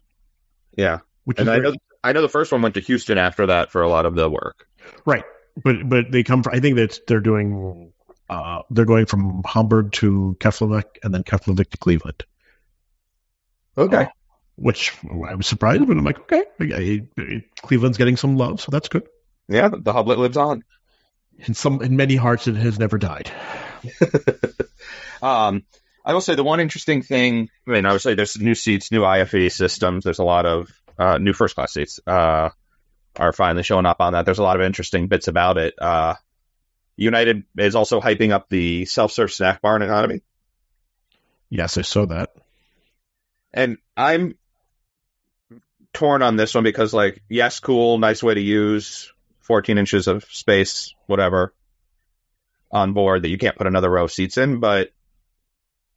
Yeah. 0.77 0.99
which 1.25 1.39
And 1.39 1.49
is 1.49 1.55
I 1.55 1.59
know, 1.59 1.75
I 2.05 2.13
know 2.13 2.23
the 2.23 2.29
first 2.29 2.53
one 2.53 2.63
went 2.63 2.75
to 2.75 2.81
Houston 2.81 3.19
after 3.19 3.47
that 3.47 3.73
for 3.73 3.83
a 3.83 3.89
lot 3.89 4.07
of 4.07 4.15
the 4.15 4.29
work. 4.29 4.67
right. 5.05 5.25
But 5.63 5.89
but 5.89 6.11
they 6.11 6.23
come 6.23 6.43
from. 6.43 6.55
I 6.55 6.61
think 6.61 6.77
that 6.77 6.99
they're 7.07 7.21
doing. 7.21 7.93
Uh, 8.29 8.63
they're 8.71 8.85
going 8.85 9.07
from 9.07 9.43
Hamburg 9.47 9.93
to 9.93 10.37
Keflavik 10.41 10.99
and 11.03 11.15
then 11.15 11.23
Keflavik 11.25 11.71
to 11.71 11.79
Cleveland. 11.79 12.25
Okay. 13.79 14.09
which 14.57 14.93
I 15.05 15.35
was 15.35 15.47
surprised, 15.47 15.87
but 15.87 15.97
I'm 15.97 16.05
like, 16.05 16.19
okay, 16.33 17.07
Cleveland's 17.63 17.99
getting 17.99 18.17
some 18.17 18.37
love, 18.37 18.61
so 18.61 18.71
that's 18.71 18.89
good. 18.89 19.07
Yeah, 19.49 19.69
the 19.69 19.93
Hublet 19.93 20.19
lives 20.19 20.37
on. 20.37 20.63
In 21.39 21.55
some, 21.55 21.83
in 21.83 21.97
many 21.97 22.17
hearts, 22.17 22.47
it 22.49 22.57
has 22.57 22.79
never 22.79 22.99
died. 22.99 23.31
Um, 25.23 25.65
I 26.05 26.13
will 26.13 26.21
say 26.21 26.35
the 26.35 26.45
one 26.45 26.61
interesting 26.61 27.01
thing. 27.03 27.49
I 27.67 27.71
mean, 27.71 27.87
obviously 27.87 28.15
there's 28.15 28.39
new 28.39 28.55
seats, 28.55 28.93
new 28.93 29.03
IFE 29.03 29.51
systems. 29.51 30.05
There's 30.05 30.19
a 30.19 30.25
lot 30.25 30.45
of 30.45 30.71
uh, 30.99 31.17
new 31.19 31.33
first 31.33 31.55
class 31.55 31.73
seats 31.73 31.99
uh, 32.07 32.51
are 33.17 33.33
finally 33.33 33.63
showing 33.63 33.87
up 33.87 34.01
on 34.01 34.13
that. 34.13 34.27
There's 34.27 34.39
a 34.39 34.43
lot 34.43 34.57
of 34.61 34.63
interesting 34.63 35.09
bits 35.09 35.27
about 35.27 35.57
it. 35.57 35.75
Uh, 35.81 36.15
United 36.97 37.45
is 37.57 37.75
also 37.75 38.01
hyping 38.01 38.31
up 38.31 38.49
the 38.51 38.85
self-serve 38.85 39.33
snack 39.33 39.63
bar 39.63 39.77
in 39.77 39.83
economy, 39.83 40.21
Yes, 41.49 41.79
I 41.79 41.83
saw 41.83 42.05
that. 42.07 42.31
and 43.55 43.79
I'm 43.97 44.37
torn 45.95 46.23
on 46.23 46.37
this 46.37 46.55
one 46.55 46.63
because, 46.65 46.93
like, 46.93 47.23
yes, 47.29 47.59
cool, 47.61 47.99
nice 47.99 48.23
way 48.23 48.35
to 48.35 48.41
use 48.41 49.13
14 49.47 49.79
inches 49.79 50.09
of 50.09 50.25
space, 50.25 50.95
whatever, 51.07 51.55
on 52.71 52.93
board 52.93 53.23
that 53.23 53.29
you 53.29 53.39
can't 53.39 53.57
put 53.57 53.67
another 53.67 53.91
row 53.91 54.05
of 54.05 54.13
seats 54.13 54.39
in, 54.39 54.61
but 54.61 54.93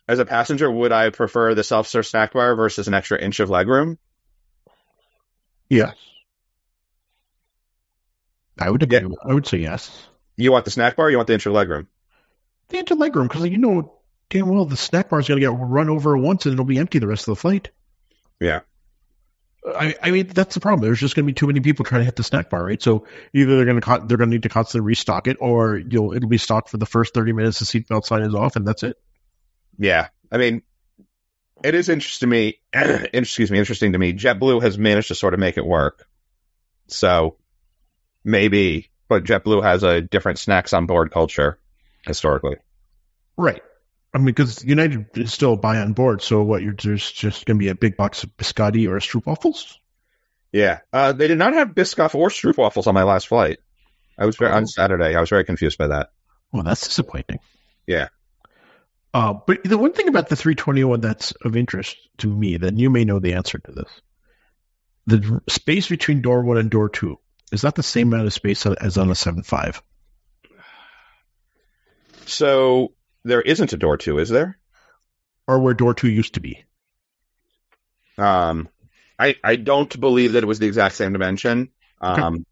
as 0.08 0.20
a 0.20 0.26
passenger, 0.26 0.70
would 0.70 0.92
I 0.92 1.10
prefer 1.10 1.54
the 1.54 1.64
self-serve 1.64 2.06
snack 2.06 2.34
bar 2.34 2.56
versus 2.56 2.88
an 2.88 2.94
extra 2.94 3.22
inch 3.22 3.40
of 3.40 3.50
legroom? 3.50 3.98
Yes, 5.70 5.96
I 8.60 8.70
would 8.70 8.84
agree. 8.84 9.00
Yeah. 9.00 9.08
I 9.24 9.34
would 9.34 9.48
say 9.48 9.60
yes. 9.60 10.08
You 10.36 10.52
want 10.52 10.66
the 10.66 10.72
snack 10.72 10.96
bar? 10.96 11.08
Or 11.08 11.10
you 11.10 11.18
want 11.18 11.28
the 11.28 11.34
inch 11.34 11.46
of 11.46 11.54
legroom? 11.54 11.88
The 12.70 12.80
inter 12.80 12.96
legroom, 12.96 13.24
because 13.24 13.46
you 13.48 13.58
know 13.58 14.00
damn 14.30 14.48
well 14.48 14.66
the 14.66 14.78
snack 14.78 15.10
bar 15.10 15.20
is 15.20 15.28
going 15.28 15.40
to 15.40 15.48
get 15.48 15.58
run 15.58 15.90
over 15.90 16.16
once 16.18 16.46
and 16.46 16.54
it'll 16.54 16.66
be 16.66 16.78
empty 16.78 17.00
the 17.00 17.08
rest 17.08 17.28
of 17.28 17.36
the 17.36 17.42
flight. 17.42 17.72
Yeah. 18.40 18.62
I, 19.66 19.96
I 20.02 20.12
mean 20.12 20.28
that's 20.28 20.56
the 20.56 20.62
problem. 20.62 20.82
There's 20.82 21.00
just 21.00 21.16
going 21.16 21.26
to 21.26 21.28
be 21.28 21.34
too 21.34 21.48
many 21.48 21.60
people 21.60 21.84
trying 21.86 22.02
to 22.02 22.06
hit 22.06 22.16
the 22.16 22.24
snack 22.24 22.50
bar, 22.50 22.64
right? 22.64 22.82
So 22.82 23.06
either 23.34 23.58
they're 23.58 23.66
going 23.66 23.80
to 23.80 23.82
co- 23.82 24.06
they're 24.06 24.18
going 24.18 24.30
to 24.30 24.36
need 24.36 24.44
to 24.44 24.50
constantly 24.50 24.86
restock 24.86 25.28
it, 25.28 25.38
or 25.40 25.78
you'll 25.78 26.14
it'll 26.14 26.30
be 26.30 26.38
stocked 26.38 26.70
for 26.70 26.78
the 26.78 26.86
first 26.86 27.14
thirty 27.14 27.34
minutes. 27.34 27.60
The 27.60 27.66
seatbelt 27.66 28.06
sign 28.06 28.22
is 28.22 28.36
off, 28.36 28.56
and 28.56 28.68
that's 28.68 28.84
it. 28.84 28.98
Yeah. 29.78 30.08
I 30.32 30.38
mean, 30.38 30.62
it 31.64 31.76
is 31.76 31.90
interesting 31.90 32.30
to 32.30 32.32
me. 32.32 32.60
excuse 32.74 33.52
me, 33.52 33.60
interesting 33.60 33.94
to 33.94 34.00
me. 34.00 34.14
JetBlue 34.14 34.62
has 34.62 34.78
managed 34.78 35.10
to 35.10 35.16
sort 35.16 35.34
of 35.34 35.40
make 35.40 35.58
it 35.58 35.66
work. 35.66 36.06
So 36.88 37.38
maybe, 38.24 38.90
but 39.08 39.24
JetBlue 39.24 39.64
has 39.64 39.84
a 39.84 40.02
different 40.02 40.40
snacks 40.40 40.74
on 40.74 40.86
board 40.86 41.12
culture 41.12 41.60
historically. 42.06 42.58
Right. 43.38 43.62
I 44.14 44.18
mean, 44.18 44.26
because 44.26 44.64
United 44.64 45.06
is 45.16 45.32
still 45.34 45.56
buy 45.56 45.78
on 45.78 45.94
board, 45.94 46.22
so 46.22 46.42
what? 46.42 46.64
You're 46.64 46.74
there's 46.74 47.12
just 47.12 47.46
going 47.46 47.58
to 47.58 47.64
be 47.64 47.70
a 47.70 47.76
big 47.76 47.96
box 47.96 48.24
of 48.24 48.36
biscotti 48.38 48.88
or 48.90 48.98
stroopwafels. 49.00 49.76
Yeah. 50.52 50.80
Uh, 50.92 51.12
they 51.12 51.28
did 51.28 51.38
not 51.38 51.54
have 51.54 51.70
Biscoff 51.76 52.16
or 52.16 52.30
Stroopwafels 52.30 52.88
on 52.88 52.96
my 52.96 53.04
last 53.04 53.28
flight. 53.28 53.60
I 54.18 54.26
was 54.26 54.36
very, 54.36 54.52
Oh. 54.52 54.56
on 54.56 54.66
Saturday. 54.66 55.16
I 55.16 55.20
was 55.20 55.30
very 55.30 55.44
confused 55.44 55.78
by 55.78 55.88
that. 55.88 56.10
Well, 56.52 56.64
that's 56.64 56.88
disappointing. 56.88 57.38
Yeah. 57.86 58.08
Uh, 59.14 59.36
but 59.46 59.64
the 59.64 59.78
one 59.78 59.94
thing 59.94 60.08
about 60.08 60.28
the 60.28 60.36
321 60.36 61.02
that's 61.02 61.32
of 61.44 61.56
interest 61.56 61.98
to 62.18 62.28
me, 62.28 62.58
then 62.58 62.78
you 62.78 62.90
may 62.90 63.06
know 63.06 63.20
the 63.20 63.34
answer 63.34 63.60
to 63.60 63.72
this. 63.72 63.90
The 65.06 65.42
space 65.48 65.88
between 65.88 66.22
door 66.22 66.44
one 66.44 66.58
and 66.58 66.70
door 66.72 66.90
two 66.90 67.20
is 67.52 67.62
that 67.62 67.76
the 67.76 67.84
same 67.84 68.08
amount 68.12 68.28
of 68.28 68.34
space 68.34 68.66
as 68.66 68.98
on 68.98 69.10
a 69.10 69.14
7.5? 69.14 69.82
So 72.26 72.94
there 73.30 73.42
isn't 73.42 73.74
a 73.74 73.78
door 73.78 73.98
two, 73.98 74.20
is 74.20 74.30
there? 74.30 74.58
Or 75.48 75.60
where 75.60 75.74
door 75.74 75.94
two 75.94 76.10
used 76.10 76.36
to 76.36 76.40
be? 76.40 76.64
Um, 78.18 78.70
I, 79.18 79.36
I 79.44 79.56
don't 79.56 80.00
believe 80.00 80.34
that 80.34 80.44
it 80.44 80.48
was 80.48 80.60
the 80.60 80.68
exact 80.68 80.96
same 80.96 81.14
dimension. 81.14 81.70
Um, 82.02 82.46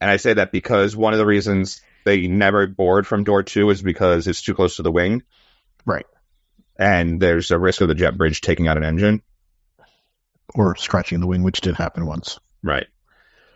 and 0.00 0.10
I 0.10 0.16
say 0.16 0.34
that 0.34 0.52
because 0.52 0.96
one 0.96 1.12
of 1.12 1.18
the 1.18 1.26
reasons 1.26 1.80
they 2.04 2.26
never 2.26 2.66
board 2.66 3.06
from 3.06 3.24
door 3.24 3.42
two 3.42 3.70
is 3.70 3.82
because 3.82 4.26
it's 4.26 4.42
too 4.42 4.54
close 4.54 4.76
to 4.76 4.82
the 4.82 4.92
wing. 4.92 5.22
Right. 5.84 6.06
And 6.76 7.20
there's 7.20 7.50
a 7.50 7.58
risk 7.58 7.80
of 7.80 7.88
the 7.88 7.94
jet 7.94 8.16
bridge 8.16 8.40
taking 8.40 8.68
out 8.68 8.76
an 8.76 8.84
engine. 8.84 9.22
Or 10.54 10.76
scratching 10.76 11.20
the 11.20 11.26
wing, 11.26 11.42
which 11.42 11.60
did 11.60 11.74
happen 11.74 12.06
once. 12.06 12.38
Right. 12.62 12.86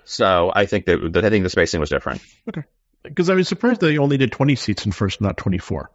So 0.05 0.51
I 0.55 0.67
think 0.67 0.87
that, 0.87 1.17
I 1.23 1.31
think 1.31 1.45
the 1.45 1.51
spacing 1.51 1.81
was 1.81 1.91
different. 1.91 2.23
Okay. 2.49 2.65
Because 3.03 3.31
I 3.31 3.35
was 3.35 3.49
surprised 3.49 3.81
they 3.81 3.99
only 3.99 4.17
did 4.17 4.33
20 4.33 4.57
seats 4.57 4.87
in 4.87 4.93
first, 4.93 5.21
not 5.21 5.37
24. 5.37 5.91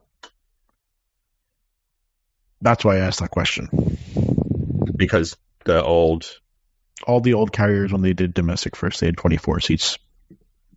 That's 2.64 2.84
why 2.86 2.96
I 2.96 3.00
asked 3.00 3.20
that 3.20 3.30
question. 3.32 3.70
because 4.96 5.36
the 5.66 5.84
old 5.84 6.40
All 7.06 7.20
the 7.22 7.34
old 7.34 7.52
carriers, 7.52 7.92
when 7.92 8.02
they 8.02 8.14
did 8.14 8.34
domestic 8.34 8.76
first, 8.76 9.00
they 9.02 9.08
had 9.08 9.18
24 9.18 9.60
seats. 9.60 9.98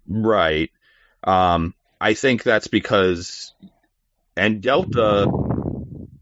right. 0.09 0.71
Um, 1.25 1.75
I 2.01 2.15
think 2.15 2.43
that's 2.43 2.67
because 2.69 3.55
and 4.37 4.61
Delta 4.61 5.27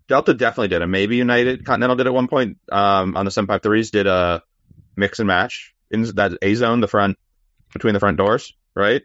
Delta 0.07 0.35
definitely 0.35 0.69
did 0.69 0.83
it. 0.83 0.87
Maybe 0.87 1.17
United 1.17 1.65
Continental 1.65 1.97
did 1.97 2.07
at 2.07 2.15
one 2.15 2.29
point. 2.29 2.59
Um, 2.71 3.17
on 3.17 3.25
the 3.25 3.31
753s 3.31 3.91
did 3.91 4.07
a 4.07 4.43
mix 4.97 5.19
and 5.19 5.27
match 5.27 5.75
in 5.91 6.03
that 6.15 6.33
A 6.43 6.55
zone, 6.55 6.81
the 6.81 6.89
front 6.89 7.19
between 7.73 7.95
the 7.95 8.01
front 8.01 8.19
doors, 8.19 8.53
right? 8.75 9.03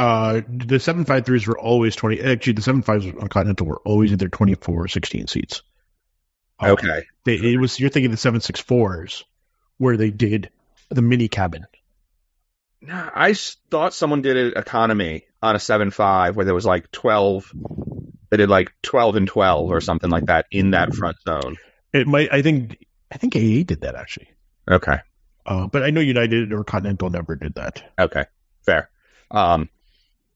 Uh, 0.00 0.40
the 0.48 0.76
753s 0.76 1.46
were 1.46 1.58
always 1.58 1.94
20. 1.94 2.22
Actually, 2.22 2.54
the 2.54 2.62
75s 2.62 3.20
on 3.20 3.28
Continental 3.28 3.66
were 3.66 3.80
always 3.84 4.12
either 4.12 4.28
24 4.28 4.84
or 4.84 4.88
16 4.88 5.26
seats. 5.26 5.62
Uh, 6.58 6.70
Okay. 6.70 7.04
They, 7.24 7.34
it 7.34 7.60
was 7.60 7.78
you're 7.78 7.90
thinking 7.90 8.10
the 8.10 8.16
764s 8.16 9.24
where 9.76 9.98
they 9.98 10.10
did 10.10 10.48
the 10.88 11.02
mini 11.02 11.28
cabin. 11.28 11.66
Nah, 12.80 13.10
I 13.14 13.34
thought 13.34 13.92
someone 13.92 14.22
did 14.22 14.38
it 14.38 14.56
economy 14.56 15.24
on 15.42 15.54
a 15.54 15.58
7.5 15.58 16.34
where 16.34 16.46
there 16.46 16.54
was 16.54 16.64
like 16.64 16.90
12. 16.92 17.52
They 18.30 18.38
did 18.38 18.48
like 18.48 18.72
12 18.80 19.16
and 19.16 19.28
12 19.28 19.70
or 19.70 19.82
something 19.82 20.08
like 20.08 20.26
that 20.26 20.46
in 20.50 20.70
that 20.70 20.94
front 20.94 21.18
zone. 21.28 21.58
It 21.92 22.06
might. 22.06 22.32
I 22.32 22.40
think. 22.40 22.86
I 23.12 23.18
think 23.18 23.36
AA 23.36 23.64
did 23.66 23.82
that 23.82 23.96
actually. 23.96 24.30
Okay. 24.70 25.00
Uh, 25.44 25.66
but 25.66 25.82
I 25.82 25.90
know 25.90 26.00
United 26.00 26.54
or 26.54 26.64
Continental 26.64 27.10
never 27.10 27.36
did 27.36 27.56
that. 27.56 27.82
Okay, 27.98 28.24
fair. 28.64 28.88
Um, 29.30 29.68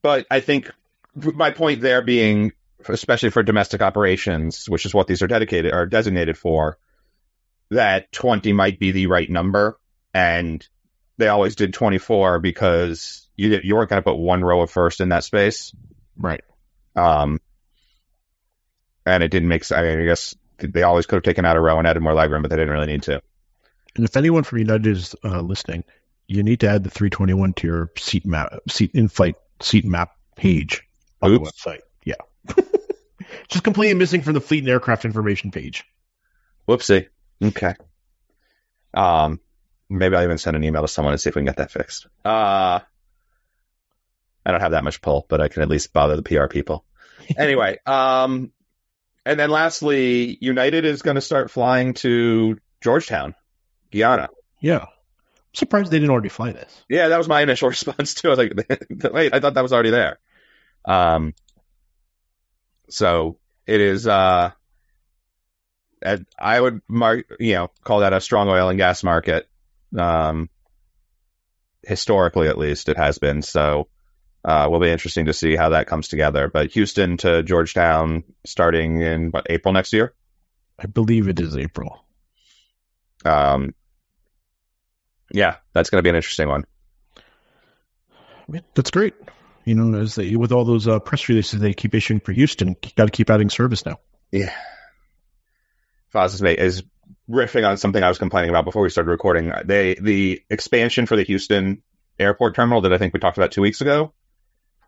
but 0.04 0.26
I 0.30 0.40
think 0.40 0.70
my 1.16 1.50
point 1.50 1.80
there 1.80 2.02
being, 2.02 2.52
especially 2.86 3.30
for 3.30 3.42
domestic 3.42 3.80
operations, 3.80 4.68
which 4.68 4.84
is 4.84 4.92
what 4.92 5.06
these 5.06 5.22
are 5.22 5.26
dedicated 5.26 5.72
or 5.72 5.86
designated 5.86 6.36
for, 6.36 6.76
that 7.70 8.12
20 8.12 8.52
might 8.52 8.78
be 8.78 8.90
the 8.90 9.06
right 9.06 9.30
number, 9.30 9.80
and 10.12 10.68
they 11.16 11.28
always 11.28 11.56
did 11.56 11.72
24 11.72 12.40
because 12.40 13.26
you 13.34 13.58
you 13.64 13.74
weren't 13.74 13.88
going 13.88 14.02
to 14.02 14.04
put 14.04 14.18
one 14.18 14.44
row 14.44 14.60
of 14.60 14.70
first 14.70 15.00
in 15.00 15.08
that 15.08 15.24
space. 15.24 15.74
Right. 16.18 16.44
Um, 16.94 17.40
and 19.06 19.22
it 19.22 19.30
didn't 19.30 19.48
make. 19.48 19.72
I, 19.72 19.82
mean, 19.84 20.00
I 20.02 20.04
guess 20.04 20.34
they 20.58 20.82
always 20.82 21.06
could 21.06 21.16
have 21.16 21.22
taken 21.22 21.46
out 21.46 21.56
a 21.56 21.60
row 21.60 21.78
and 21.78 21.88
added 21.88 22.02
more 22.02 22.12
legroom, 22.12 22.42
but 22.42 22.50
they 22.50 22.56
didn't 22.56 22.74
really 22.74 22.92
need 22.92 23.04
to. 23.04 23.22
And 23.96 24.04
if 24.04 24.18
anyone 24.18 24.42
from 24.42 24.58
United 24.58 24.86
is 24.86 25.16
uh, 25.24 25.40
listening, 25.40 25.82
you 26.26 26.42
need 26.42 26.60
to 26.60 26.68
add 26.68 26.84
the 26.84 26.90
321 26.90 27.54
to 27.54 27.66
your 27.66 27.90
seat 27.96 28.26
map, 28.26 28.52
seat 28.68 28.90
in-flight 28.92 29.36
seat 29.60 29.84
map 29.84 30.12
page 30.36 30.82
on 31.22 31.32
Oops. 31.32 31.50
the 31.64 31.70
website. 31.70 31.80
Yeah. 32.04 32.14
just 33.48 33.64
completely 33.64 33.94
missing 33.94 34.22
from 34.22 34.34
the 34.34 34.40
fleet 34.40 34.60
and 34.60 34.68
aircraft 34.68 35.04
information 35.04 35.50
page. 35.50 35.84
Whoopsie. 36.68 37.08
Okay. 37.42 37.74
Um, 38.92 39.40
maybe 39.88 40.16
I'll 40.16 40.24
even 40.24 40.38
send 40.38 40.56
an 40.56 40.64
email 40.64 40.82
to 40.82 40.88
someone 40.88 41.12
and 41.12 41.20
see 41.20 41.28
if 41.28 41.34
we 41.34 41.40
can 41.40 41.46
get 41.46 41.56
that 41.56 41.70
fixed. 41.70 42.06
Uh, 42.24 42.80
I 44.46 44.50
don't 44.50 44.60
have 44.60 44.72
that 44.72 44.84
much 44.84 45.00
pull, 45.00 45.26
but 45.28 45.40
I 45.40 45.48
can 45.48 45.62
at 45.62 45.68
least 45.68 45.92
bother 45.92 46.16
the 46.16 46.22
PR 46.22 46.46
people. 46.46 46.84
anyway, 47.38 47.78
um, 47.86 48.52
and 49.24 49.40
then 49.40 49.50
lastly, 49.50 50.36
United 50.40 50.84
is 50.84 51.02
going 51.02 51.14
to 51.14 51.20
start 51.20 51.50
flying 51.50 51.94
to 51.94 52.58
Georgetown, 52.82 53.34
Guyana. 53.90 54.28
Yeah. 54.60 54.86
Surprised 55.54 55.90
they 55.90 55.98
didn't 55.98 56.10
already 56.10 56.28
fly 56.28 56.52
this. 56.52 56.84
Yeah, 56.88 57.08
that 57.08 57.18
was 57.18 57.28
my 57.28 57.42
initial 57.42 57.68
response 57.70 58.14
too. 58.14 58.28
I 58.28 58.34
was 58.34 58.38
like, 58.38 59.12
wait, 59.12 59.34
I 59.34 59.40
thought 59.40 59.54
that 59.54 59.62
was 59.62 59.72
already 59.72 59.90
there. 59.90 60.18
Um, 60.84 61.34
so 62.90 63.38
it 63.66 63.80
is, 63.80 64.06
uh, 64.06 64.50
I 66.38 66.60
would 66.60 66.82
mark, 66.86 67.26
you 67.40 67.54
know, 67.54 67.70
call 67.82 68.00
that 68.00 68.12
a 68.12 68.20
strong 68.20 68.48
oil 68.48 68.68
and 68.68 68.76
gas 68.78 69.02
market. 69.02 69.48
Um, 69.96 70.50
historically, 71.82 72.48
at 72.48 72.58
least, 72.58 72.88
it 72.88 72.98
has 72.98 73.18
been. 73.18 73.40
So, 73.40 73.88
uh, 74.44 74.68
will 74.70 74.80
be 74.80 74.90
interesting 74.90 75.26
to 75.26 75.32
see 75.32 75.56
how 75.56 75.70
that 75.70 75.86
comes 75.86 76.08
together. 76.08 76.50
But 76.52 76.72
Houston 76.72 77.16
to 77.18 77.42
Georgetown 77.42 78.24
starting 78.44 79.00
in 79.00 79.30
what 79.30 79.46
April 79.48 79.72
next 79.72 79.94
year. 79.94 80.14
I 80.78 80.86
believe 80.86 81.28
it 81.28 81.40
is 81.40 81.56
April. 81.56 82.04
Um, 83.24 83.74
yeah, 85.30 85.56
that's 85.72 85.90
going 85.90 85.98
to 85.98 86.02
be 86.02 86.10
an 86.10 86.16
interesting 86.16 86.48
one. 86.48 86.64
That's 88.74 88.90
great. 88.90 89.14
You 89.64 89.74
know, 89.74 89.98
as 89.98 90.14
they 90.14 90.36
with 90.36 90.52
all 90.52 90.64
those 90.64 90.86
uh, 90.86 90.98
press 90.98 91.28
releases 91.28 91.60
they 91.60 91.72
keep 91.72 91.94
issuing 91.94 92.20
for 92.20 92.32
Houston, 92.32 92.76
got 92.96 93.06
to 93.06 93.10
keep 93.10 93.30
adding 93.30 93.48
service 93.48 93.86
now. 93.86 93.98
Yeah. 94.30 94.52
Foz 96.12 96.34
is, 96.34 96.42
is 96.42 96.82
riffing 97.28 97.66
on 97.66 97.78
something 97.78 98.02
I 98.02 98.08
was 98.08 98.18
complaining 98.18 98.50
about 98.50 98.66
before 98.66 98.82
we 98.82 98.90
started 98.90 99.10
recording. 99.10 99.52
They 99.64 99.94
the 99.94 100.42
expansion 100.50 101.06
for 101.06 101.16
the 101.16 101.22
Houston 101.22 101.82
airport 102.18 102.54
terminal 102.54 102.82
that 102.82 102.92
I 102.92 102.98
think 102.98 103.14
we 103.14 103.20
talked 103.20 103.38
about 103.38 103.52
two 103.52 103.62
weeks 103.62 103.80
ago. 103.80 104.12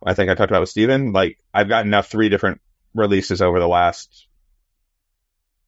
I 0.05 0.14
think 0.14 0.30
I 0.30 0.34
talked 0.34 0.51
about 0.51 0.61
with 0.61 0.68
Steven. 0.68 1.12
Like 1.12 1.39
I've 1.55 1.68
gotten 1.68 1.91
now 1.91 2.03
three 2.03 2.28
different 2.28 2.61
releases 2.95 3.41
over 3.41 3.59
the 3.59 3.68
last 3.68 4.26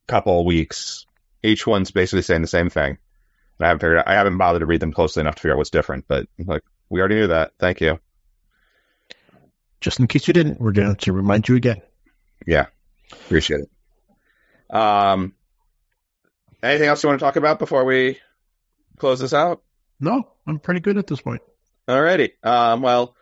couple 0.06 0.44
weeks. 0.44 1.06
Each 1.42 1.66
one's 1.66 1.90
basically 1.90 2.22
saying 2.22 2.42
the 2.42 2.48
same 2.48 2.68
thing. 2.68 2.98
I 3.60 3.66
haven't 3.66 3.80
figured 3.80 3.98
out, 3.98 4.08
I 4.08 4.14
haven't 4.14 4.38
bothered 4.38 4.60
to 4.60 4.66
read 4.66 4.80
them 4.80 4.92
closely 4.92 5.20
enough 5.20 5.36
to 5.36 5.40
figure 5.40 5.54
out 5.54 5.58
what's 5.58 5.70
different, 5.70 6.06
but 6.08 6.26
like 6.38 6.62
we 6.88 7.00
already 7.00 7.16
knew 7.16 7.26
that. 7.28 7.52
Thank 7.58 7.80
you. 7.80 7.98
Just 9.80 10.00
in 10.00 10.06
case 10.06 10.26
you 10.26 10.34
didn't, 10.34 10.60
we're 10.60 10.72
going 10.72 10.96
to 10.96 11.12
remind 11.12 11.48
you 11.48 11.56
again. 11.56 11.82
Yeah. 12.46 12.66
Appreciate 13.12 13.60
it. 13.60 14.76
Um, 14.76 15.34
anything 16.62 16.88
else 16.88 17.02
you 17.02 17.08
want 17.08 17.20
to 17.20 17.24
talk 17.24 17.36
about 17.36 17.58
before 17.58 17.84
we 17.84 18.18
close 18.98 19.20
this 19.20 19.32
out? 19.32 19.62
No, 20.00 20.28
I'm 20.46 20.58
pretty 20.58 20.80
good 20.80 20.98
at 20.98 21.06
this 21.06 21.20
point. 21.20 21.42
Alrighty. 21.88 22.32
Um, 22.44 22.82
well, 22.82 23.14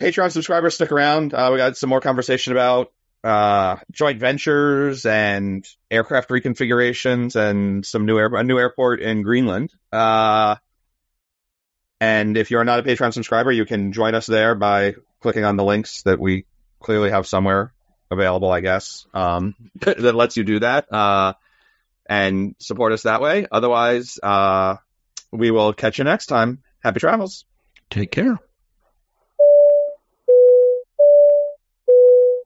Patreon 0.00 0.32
subscribers, 0.32 0.74
stick 0.74 0.92
around. 0.92 1.34
Uh, 1.34 1.50
we 1.52 1.58
got 1.58 1.76
some 1.76 1.90
more 1.90 2.00
conversation 2.00 2.52
about 2.52 2.92
uh, 3.24 3.76
joint 3.90 4.20
ventures 4.20 5.06
and 5.06 5.66
aircraft 5.90 6.28
reconfigurations 6.28 7.36
and 7.36 7.84
some 7.84 8.04
new 8.04 8.18
air, 8.18 8.26
a 8.26 8.44
new 8.44 8.58
airport 8.58 9.00
in 9.00 9.22
Greenland. 9.22 9.72
Uh, 9.90 10.56
and 12.00 12.36
if 12.36 12.50
you're 12.50 12.64
not 12.64 12.80
a 12.80 12.82
Patreon 12.82 13.14
subscriber, 13.14 13.50
you 13.50 13.64
can 13.64 13.92
join 13.92 14.14
us 14.14 14.26
there 14.26 14.54
by 14.54 14.96
clicking 15.20 15.44
on 15.44 15.56
the 15.56 15.64
links 15.64 16.02
that 16.02 16.20
we 16.20 16.44
clearly 16.80 17.10
have 17.10 17.26
somewhere 17.26 17.72
available, 18.10 18.50
I 18.50 18.60
guess, 18.60 19.06
um, 19.14 19.54
that 19.80 20.14
lets 20.14 20.36
you 20.36 20.44
do 20.44 20.60
that, 20.60 20.92
uh, 20.92 21.32
and 22.06 22.54
support 22.58 22.92
us 22.92 23.04
that 23.04 23.22
way. 23.22 23.46
Otherwise, 23.50 24.18
uh, 24.22 24.76
we 25.32 25.50
will 25.50 25.72
catch 25.72 25.96
you 25.96 26.04
next 26.04 26.26
time. 26.26 26.62
Happy 26.82 27.00
travels. 27.00 27.46
Take 27.88 28.10
care. 28.10 28.38